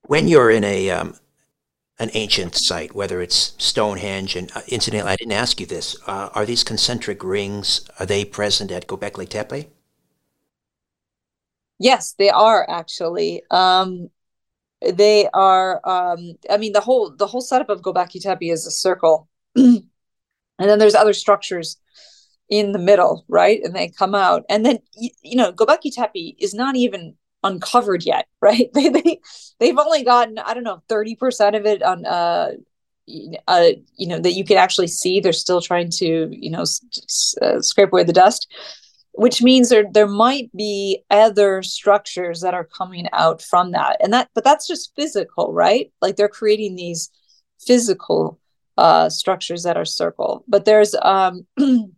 When 0.02 0.28
you're 0.28 0.50
in 0.50 0.64
a 0.64 0.90
um, 0.90 1.14
an 1.98 2.10
ancient 2.14 2.54
site, 2.54 2.94
whether 2.94 3.20
it's 3.20 3.54
Stonehenge, 3.58 4.36
and 4.36 4.52
uh, 4.54 4.60
incidentally, 4.68 5.12
I 5.12 5.16
didn't 5.16 5.32
ask 5.32 5.58
you 5.60 5.66
this: 5.66 5.96
uh, 6.06 6.30
are 6.34 6.46
these 6.46 6.62
concentric 6.62 7.24
rings 7.24 7.88
are 7.98 8.06
they 8.06 8.24
present 8.24 8.70
at 8.70 8.86
Göbekli 8.86 9.28
Tepe? 9.28 9.68
Yes, 11.78 12.14
they 12.18 12.30
are 12.30 12.68
actually. 12.68 13.42
Um, 13.50 14.08
they 14.82 15.28
are. 15.34 15.80
Um, 15.88 16.34
I 16.50 16.58
mean, 16.58 16.72
the 16.72 16.80
whole 16.80 17.10
the 17.16 17.26
whole 17.28 17.42
setup 17.42 17.70
of 17.70 17.82
Göbekli 17.82 18.22
Tepe 18.22 18.50
is 18.50 18.66
a 18.66 18.70
circle, 18.70 19.28
and 19.56 19.84
then 20.58 20.78
there's 20.78 20.94
other 20.94 21.12
structures 21.14 21.78
in 22.50 22.72
the 22.72 22.78
middle, 22.78 23.24
right? 23.28 23.60
And 23.64 23.74
they 23.74 23.88
come 23.90 24.14
out, 24.14 24.44
and 24.50 24.66
then 24.66 24.78
you, 24.96 25.10
you 25.22 25.36
know, 25.36 25.52
Göbekli 25.52 25.92
Tepe 25.94 26.36
is 26.38 26.54
not 26.54 26.76
even 26.76 27.16
uncovered 27.44 28.04
yet, 28.04 28.26
right? 28.42 28.70
They 28.74 28.88
they 28.90 29.20
they've 29.60 29.78
only 29.78 30.04
gotten 30.04 30.38
I 30.38 30.54
don't 30.54 30.64
know 30.64 30.82
thirty 30.88 31.16
percent 31.16 31.56
of 31.56 31.66
it 31.66 31.82
on 31.82 32.06
uh, 32.06 32.52
uh 33.48 33.68
you 33.96 34.08
know 34.08 34.18
that 34.18 34.32
you 34.34 34.44
can 34.44 34.56
actually 34.56 34.88
see. 34.88 35.20
They're 35.20 35.32
still 35.32 35.60
trying 35.60 35.90
to 35.98 36.28
you 36.30 36.50
know 36.50 36.62
s- 36.62 37.34
uh, 37.42 37.60
scrape 37.60 37.92
away 37.92 38.04
the 38.04 38.12
dust, 38.12 38.48
which 39.16 39.42
means 39.42 39.68
there 39.68 39.86
there 39.90 40.06
might 40.06 40.54
be 40.56 41.04
other 41.10 41.62
structures 41.62 42.40
that 42.40 42.54
are 42.54 42.64
coming 42.64 43.08
out 43.12 43.42
from 43.42 43.72
that, 43.72 43.96
and 44.00 44.12
that 44.12 44.30
but 44.34 44.44
that's 44.44 44.66
just 44.66 44.94
physical, 44.96 45.52
right? 45.52 45.92
Like 46.00 46.16
they're 46.16 46.28
creating 46.28 46.76
these 46.76 47.10
physical 47.60 48.38
uh 48.76 49.08
structures 49.08 49.62
that 49.64 49.76
are 49.76 49.84
circle, 49.84 50.44
but 50.46 50.64
there's 50.64 50.94
um 51.02 51.46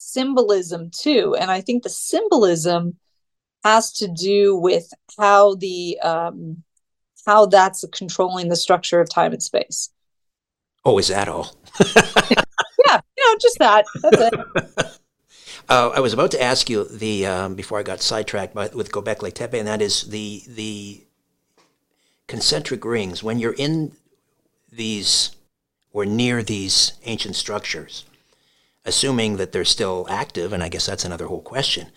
symbolism 0.00 0.90
too. 0.90 1.36
And 1.38 1.50
I 1.50 1.60
think 1.60 1.82
the 1.82 1.90
symbolism 1.90 2.96
has 3.64 3.92
to 3.92 4.08
do 4.08 4.56
with 4.56 4.92
how 5.18 5.54
the 5.56 5.98
um, 6.00 6.62
how 7.26 7.46
that's 7.46 7.84
controlling 7.92 8.48
the 8.48 8.56
structure 8.56 9.00
of 9.00 9.08
time 9.08 9.32
and 9.32 9.42
space. 9.42 9.90
Oh, 10.84 10.98
is 10.98 11.08
that 11.08 11.28
all? 11.28 11.54
yeah, 11.94 13.00
you 13.16 13.26
know, 13.26 13.38
just 13.40 13.58
that. 13.58 13.84
That's 14.02 14.32
it. 14.32 14.86
Uh, 15.68 15.90
I 15.94 16.00
was 16.00 16.12
about 16.12 16.30
to 16.32 16.42
ask 16.42 16.68
you 16.68 16.84
the 16.84 17.26
um, 17.26 17.54
before 17.54 17.78
I 17.78 17.82
got 17.82 18.00
sidetracked 18.00 18.54
by, 18.54 18.68
with 18.68 18.90
Göbekli 18.90 19.32
Tepe, 19.32 19.58
and 19.58 19.68
that 19.68 19.82
is 19.82 20.04
the 20.04 20.42
the 20.48 21.04
concentric 22.26 22.84
rings. 22.84 23.22
When 23.22 23.38
you're 23.38 23.54
in 23.54 23.92
these 24.70 25.36
or 25.92 26.04
near 26.04 26.42
these 26.42 26.92
ancient 27.04 27.36
structures, 27.36 28.04
assuming 28.84 29.36
that 29.36 29.52
they're 29.52 29.64
still 29.64 30.06
active, 30.08 30.52
and 30.52 30.62
I 30.62 30.68
guess 30.68 30.86
that's 30.86 31.04
another 31.04 31.26
whole 31.26 31.42
question. 31.42 31.88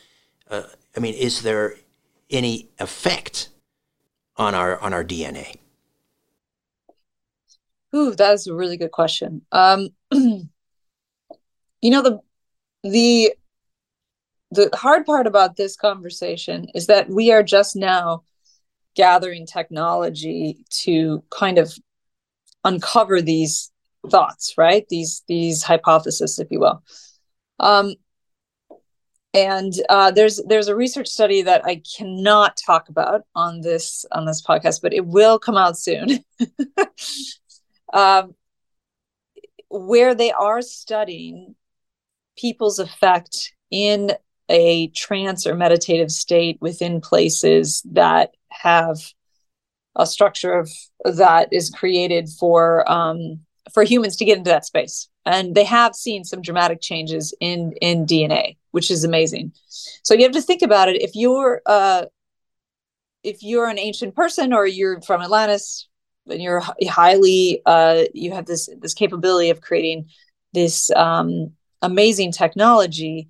Uh, 0.49 0.63
I 0.95 0.99
mean, 0.99 1.13
is 1.13 1.41
there 1.41 1.75
any 2.29 2.69
effect 2.79 3.49
on 4.37 4.55
our 4.55 4.79
on 4.79 4.93
our 4.93 5.03
DNA? 5.03 5.57
Ooh, 7.95 8.15
that 8.15 8.33
is 8.33 8.47
a 8.47 8.55
really 8.55 8.77
good 8.77 8.91
question. 8.91 9.45
Um, 9.51 9.89
you 10.11 10.49
know 11.83 12.01
the 12.01 12.19
the 12.83 13.33
the 14.53 14.69
hard 14.73 15.05
part 15.05 15.27
about 15.27 15.55
this 15.55 15.75
conversation 15.75 16.67
is 16.73 16.87
that 16.87 17.09
we 17.09 17.31
are 17.31 17.43
just 17.43 17.75
now 17.75 18.23
gathering 18.95 19.45
technology 19.45 20.63
to 20.69 21.23
kind 21.31 21.57
of 21.57 21.73
uncover 22.63 23.21
these 23.21 23.71
thoughts 24.09 24.53
right? 24.57 24.87
These 24.89 25.23
these 25.27 25.63
hypotheses 25.63 26.39
if 26.39 26.49
you 26.51 26.59
will. 26.59 26.83
Um, 27.59 27.95
and 29.33 29.73
uh, 29.89 30.11
there's 30.11 30.41
there's 30.47 30.67
a 30.67 30.75
research 30.75 31.07
study 31.07 31.41
that 31.41 31.65
I 31.65 31.81
cannot 31.97 32.57
talk 32.63 32.89
about 32.89 33.21
on 33.33 33.61
this 33.61 34.05
on 34.11 34.25
this 34.25 34.41
podcast, 34.41 34.81
but 34.81 34.93
it 34.93 35.05
will 35.05 35.39
come 35.39 35.57
out 35.57 35.77
soon, 35.77 36.19
um, 37.93 38.35
where 39.69 40.13
they 40.13 40.31
are 40.31 40.61
studying 40.61 41.55
people's 42.37 42.77
effect 42.77 43.53
in 43.71 44.11
a 44.53 44.87
trance 44.89 45.45
or 45.45 45.55
meditative 45.55 46.11
state 46.11 46.57
within 46.61 47.01
places 47.01 47.81
that 47.91 48.31
have 48.49 48.97
a 49.95 50.07
structure 50.07 50.53
of 50.53 50.71
that 51.03 51.49
is 51.51 51.69
created 51.69 52.29
for 52.29 52.89
um, 52.89 53.41
for 53.73 53.83
humans 53.83 54.15
to 54.17 54.25
get 54.25 54.37
into 54.37 54.49
that 54.49 54.65
space. 54.65 55.09
And 55.25 55.55
they 55.55 55.65
have 55.65 55.95
seen 55.95 56.23
some 56.23 56.41
dramatic 56.41 56.79
changes 56.79 57.33
in 57.41 57.73
in 57.81 58.05
dna 58.05 58.55
which 58.73 58.89
is 58.89 59.03
amazing. 59.03 59.53
So 60.01 60.15
you 60.15 60.23
have 60.23 60.31
to 60.31 60.41
think 60.41 60.63
about 60.63 60.89
it. 60.89 61.01
If 61.01 61.11
you're 61.13 61.61
uh 61.65 62.05
if 63.23 63.41
you're 63.41 63.69
an 63.69 63.79
ancient 63.79 64.15
person 64.15 64.51
or 64.51 64.67
you're 64.67 64.99
from 65.01 65.21
atlantis 65.21 65.87
and 66.27 66.41
you're 66.41 66.61
highly 66.87 67.61
uh 67.65 68.03
you 68.13 68.31
have 68.31 68.45
this 68.45 68.67
this 68.81 68.93
capability 68.93 69.51
of 69.51 69.61
creating 69.61 70.09
this 70.53 70.91
um 70.91 71.51
amazing 71.81 72.31
technology 72.31 73.27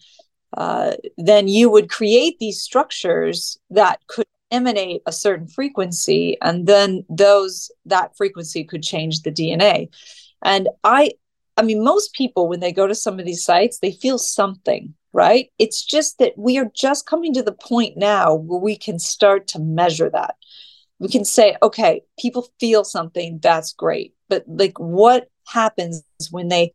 uh, 0.58 0.93
then 1.18 1.47
you 1.47 1.70
would 1.70 1.89
create 1.89 2.38
these 2.39 2.62
structures 2.62 3.58
that 3.70 3.99
could 4.08 4.26
emanate 4.51 5.01
a 5.08 5.12
certain 5.12 5.47
frequency 5.47 6.38
and 6.41 6.68
then 6.68 7.04
those 7.10 7.72
that 7.86 8.16
frequency 8.16 8.64
could 8.64 8.84
change 8.84 9.22
the 9.22 9.32
dna 9.32 9.89
and 10.43 10.70
i 10.84 11.12
i 11.58 11.64
mean 11.64 11.84
most 11.84 12.14
people 12.14 12.47
when 12.47 12.60
they 12.60 12.72
go 12.72 12.86
to 12.86 12.93
some 12.93 13.18
of 13.20 13.26
these 13.26 13.43
sites 13.43 13.80
they 13.80 13.91
feel 13.91 14.20
something 14.20 14.93
right? 15.14 15.51
It's 15.60 15.86
just 15.86 16.18
that 16.18 16.34
we 16.38 16.58
are 16.58 16.70
just 16.76 17.06
coming 17.06 17.34
to 17.36 17.43
the 17.43 17.54
point 17.54 17.95
now 17.95 18.34
where 18.34 18.60
we 18.60 18.76
can 18.76 18.99
start 18.99 19.47
to 19.49 19.60
measure 19.60 20.10
that. 20.10 20.36
We 20.99 21.08
can 21.08 21.24
say 21.26 21.56
okay 21.62 22.01
people 22.20 22.47
feel 22.60 22.84
something 22.84 23.39
that's 23.41 23.74
great. 23.74 24.14
But 24.30 24.43
like 24.47 24.80
what 24.80 25.30
happens 25.47 26.04
when 26.32 26.47
they 26.47 26.74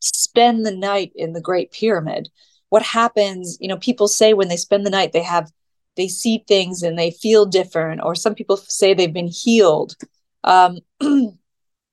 spend 0.00 0.64
the 0.64 0.74
night 0.74 1.12
in 1.14 1.32
the 1.32 1.40
great 1.40 1.72
pyramid 1.72 2.28
what 2.70 2.82
happens 2.82 3.56
you 3.60 3.68
know 3.68 3.76
people 3.76 4.08
say 4.08 4.32
when 4.32 4.48
they 4.48 4.56
spend 4.56 4.84
the 4.84 4.90
night 4.90 5.12
they 5.12 5.22
have 5.22 5.52
they 5.96 6.08
see 6.08 6.44
things 6.46 6.82
and 6.82 6.98
they 6.98 7.10
feel 7.10 7.46
different 7.46 8.00
or 8.02 8.14
some 8.14 8.34
people 8.34 8.56
say 8.56 8.94
they've 8.94 9.12
been 9.12 9.28
healed. 9.28 9.96
Um, 10.44 10.78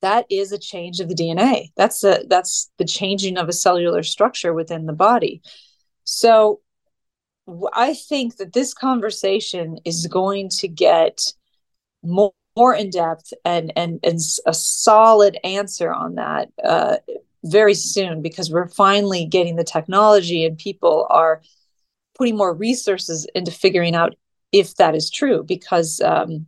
that 0.01 0.25
is 0.29 0.51
a 0.51 0.59
change 0.59 0.99
of 0.99 1.09
the 1.09 1.15
dna 1.15 1.71
that's 1.75 2.03
a 2.03 2.23
that's 2.29 2.71
the 2.77 2.85
changing 2.85 3.35
of 3.35 3.49
a 3.49 3.53
cellular 3.53 4.03
structure 4.03 4.53
within 4.53 4.85
the 4.85 4.93
body. 4.93 5.41
So 6.03 6.61
i 7.73 7.93
think 7.93 8.37
that 8.37 8.53
this 8.53 8.73
conversation 8.73 9.77
is 9.85 10.05
going 10.07 10.49
to 10.49 10.67
get 10.67 11.33
more, 12.03 12.33
more 12.57 12.75
in 12.75 12.89
depth 12.89 13.33
and, 13.45 13.71
and 13.75 13.99
and 14.03 14.19
a 14.45 14.53
solid 14.53 15.37
answer 15.43 15.91
on 15.91 16.15
that 16.15 16.49
uh, 16.63 16.97
very 17.51 17.73
soon 17.73 18.21
because 18.21 18.51
we're 18.51 18.69
finally 18.69 19.25
getting 19.25 19.55
the 19.55 19.63
technology 19.63 20.45
and 20.45 20.57
people 20.57 21.07
are 21.09 21.41
putting 22.15 22.35
more 22.37 22.53
resources 22.53 23.27
into 23.35 23.51
figuring 23.51 23.95
out 23.95 24.15
if 24.51 24.75
that 24.75 24.95
is 24.95 25.09
true 25.09 25.43
because 25.43 26.01
um, 26.01 26.47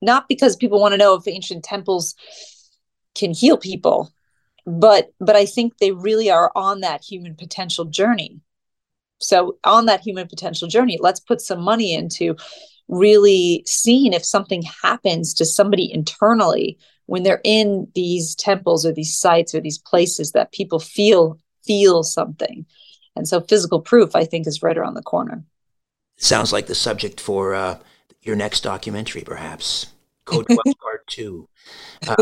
not 0.00 0.28
because 0.28 0.56
people 0.56 0.80
want 0.80 0.92
to 0.92 0.98
know 0.98 1.14
if 1.14 1.28
ancient 1.28 1.64
temples 1.64 2.14
can 3.14 3.32
heal 3.34 3.58
people 3.58 4.12
but 4.66 5.12
but 5.20 5.36
i 5.36 5.44
think 5.44 5.76
they 5.78 5.92
really 5.92 6.30
are 6.30 6.52
on 6.54 6.80
that 6.80 7.02
human 7.02 7.34
potential 7.34 7.84
journey. 7.84 8.40
So 9.22 9.58
on 9.64 9.86
that 9.86 10.00
human 10.00 10.28
potential 10.28 10.68
journey 10.68 10.98
let's 11.00 11.20
put 11.20 11.40
some 11.40 11.60
money 11.60 11.92
into 11.92 12.36
really 12.88 13.62
seeing 13.66 14.12
if 14.12 14.24
something 14.24 14.62
happens 14.82 15.34
to 15.34 15.44
somebody 15.44 15.92
internally 15.92 16.78
when 17.10 17.24
they're 17.24 17.40
in 17.42 17.88
these 17.94 18.34
temples 18.36 18.86
or 18.86 18.92
these 18.92 19.18
sites 19.18 19.54
or 19.54 19.60
these 19.60 19.78
places 19.78 20.32
that 20.32 20.52
people 20.52 20.78
feel 20.78 21.38
feel 21.64 22.02
something 22.02 22.64
and 23.16 23.28
so 23.28 23.40
physical 23.40 23.80
proof, 23.80 24.14
I 24.14 24.24
think, 24.24 24.46
is 24.46 24.62
right 24.62 24.76
around 24.76 24.94
the 24.94 25.02
corner. 25.02 25.44
Sounds 26.16 26.52
like 26.52 26.66
the 26.66 26.74
subject 26.74 27.20
for 27.20 27.54
uh, 27.54 27.78
your 28.22 28.36
next 28.36 28.60
documentary, 28.60 29.22
perhaps. 29.22 29.86
Code 30.24 30.46
12 30.46 30.58
Part 30.80 31.06
2. 31.08 31.48
Uh, 32.06 32.16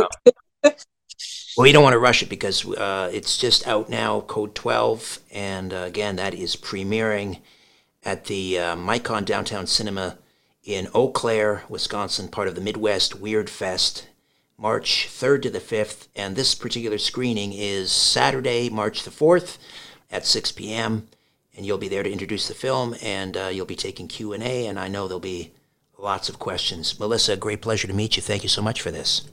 well, 1.56 1.66
you 1.66 1.72
don't 1.72 1.82
want 1.82 1.92
to 1.92 1.98
rush 1.98 2.22
it 2.22 2.28
because 2.28 2.66
uh, 2.66 3.10
it's 3.12 3.36
just 3.36 3.66
out 3.66 3.88
now, 3.88 4.22
Code 4.22 4.54
12. 4.54 5.20
And 5.30 5.72
uh, 5.72 5.84
again, 5.86 6.16
that 6.16 6.34
is 6.34 6.56
premiering 6.56 7.40
at 8.04 8.24
the 8.24 8.58
uh, 8.58 8.76
Micon 8.76 9.24
Downtown 9.24 9.66
Cinema 9.66 10.18
in 10.64 10.88
Eau 10.94 11.08
Claire, 11.08 11.64
Wisconsin, 11.68 12.28
part 12.28 12.48
of 12.48 12.54
the 12.54 12.60
Midwest 12.60 13.20
Weird 13.20 13.50
Fest, 13.50 14.07
March 14.58 15.06
3rd 15.08 15.42
to 15.42 15.50
the 15.50 15.60
5th. 15.60 16.08
And 16.16 16.34
this 16.34 16.54
particular 16.54 16.98
screening 16.98 17.52
is 17.52 17.92
Saturday, 17.92 18.68
March 18.68 19.04
the 19.04 19.10
4th 19.10 19.58
at 20.10 20.26
6 20.26 20.52
p.m. 20.52 21.08
And 21.56 21.64
you'll 21.64 21.78
be 21.78 21.88
there 21.88 22.02
to 22.02 22.12
introduce 22.12 22.46
the 22.46 22.54
film, 22.54 22.94
and 23.02 23.36
uh, 23.36 23.46
you'll 23.46 23.66
be 23.66 23.76
taking 23.76 24.06
Q 24.08 24.32
and 24.32 24.42
A. 24.42 24.66
And 24.66 24.78
I 24.78 24.88
know 24.88 25.08
there'll 25.08 25.20
be 25.20 25.52
lots 25.98 26.28
of 26.28 26.38
questions. 26.38 26.98
Melissa, 27.00 27.36
great 27.36 27.62
pleasure 27.62 27.88
to 27.88 27.94
meet 27.94 28.16
you. 28.16 28.22
Thank 28.22 28.42
you 28.42 28.48
so 28.48 28.62
much 28.62 28.80
for 28.80 28.90
this. 28.90 29.28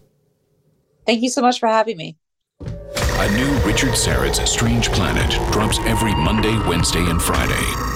Thank 1.05 1.21
you 1.21 1.29
so 1.29 1.41
much 1.41 1.59
for 1.59 1.67
having 1.67 1.97
me. 1.97 2.17
A 2.59 3.31
new 3.37 3.57
Richard 3.59 3.95
Syrett's 3.95 4.49
Strange 4.49 4.89
Planet 4.89 5.31
drops 5.51 5.79
every 5.79 6.15
Monday, 6.15 6.57
Wednesday, 6.67 7.05
and 7.09 7.21
Friday. 7.21 7.94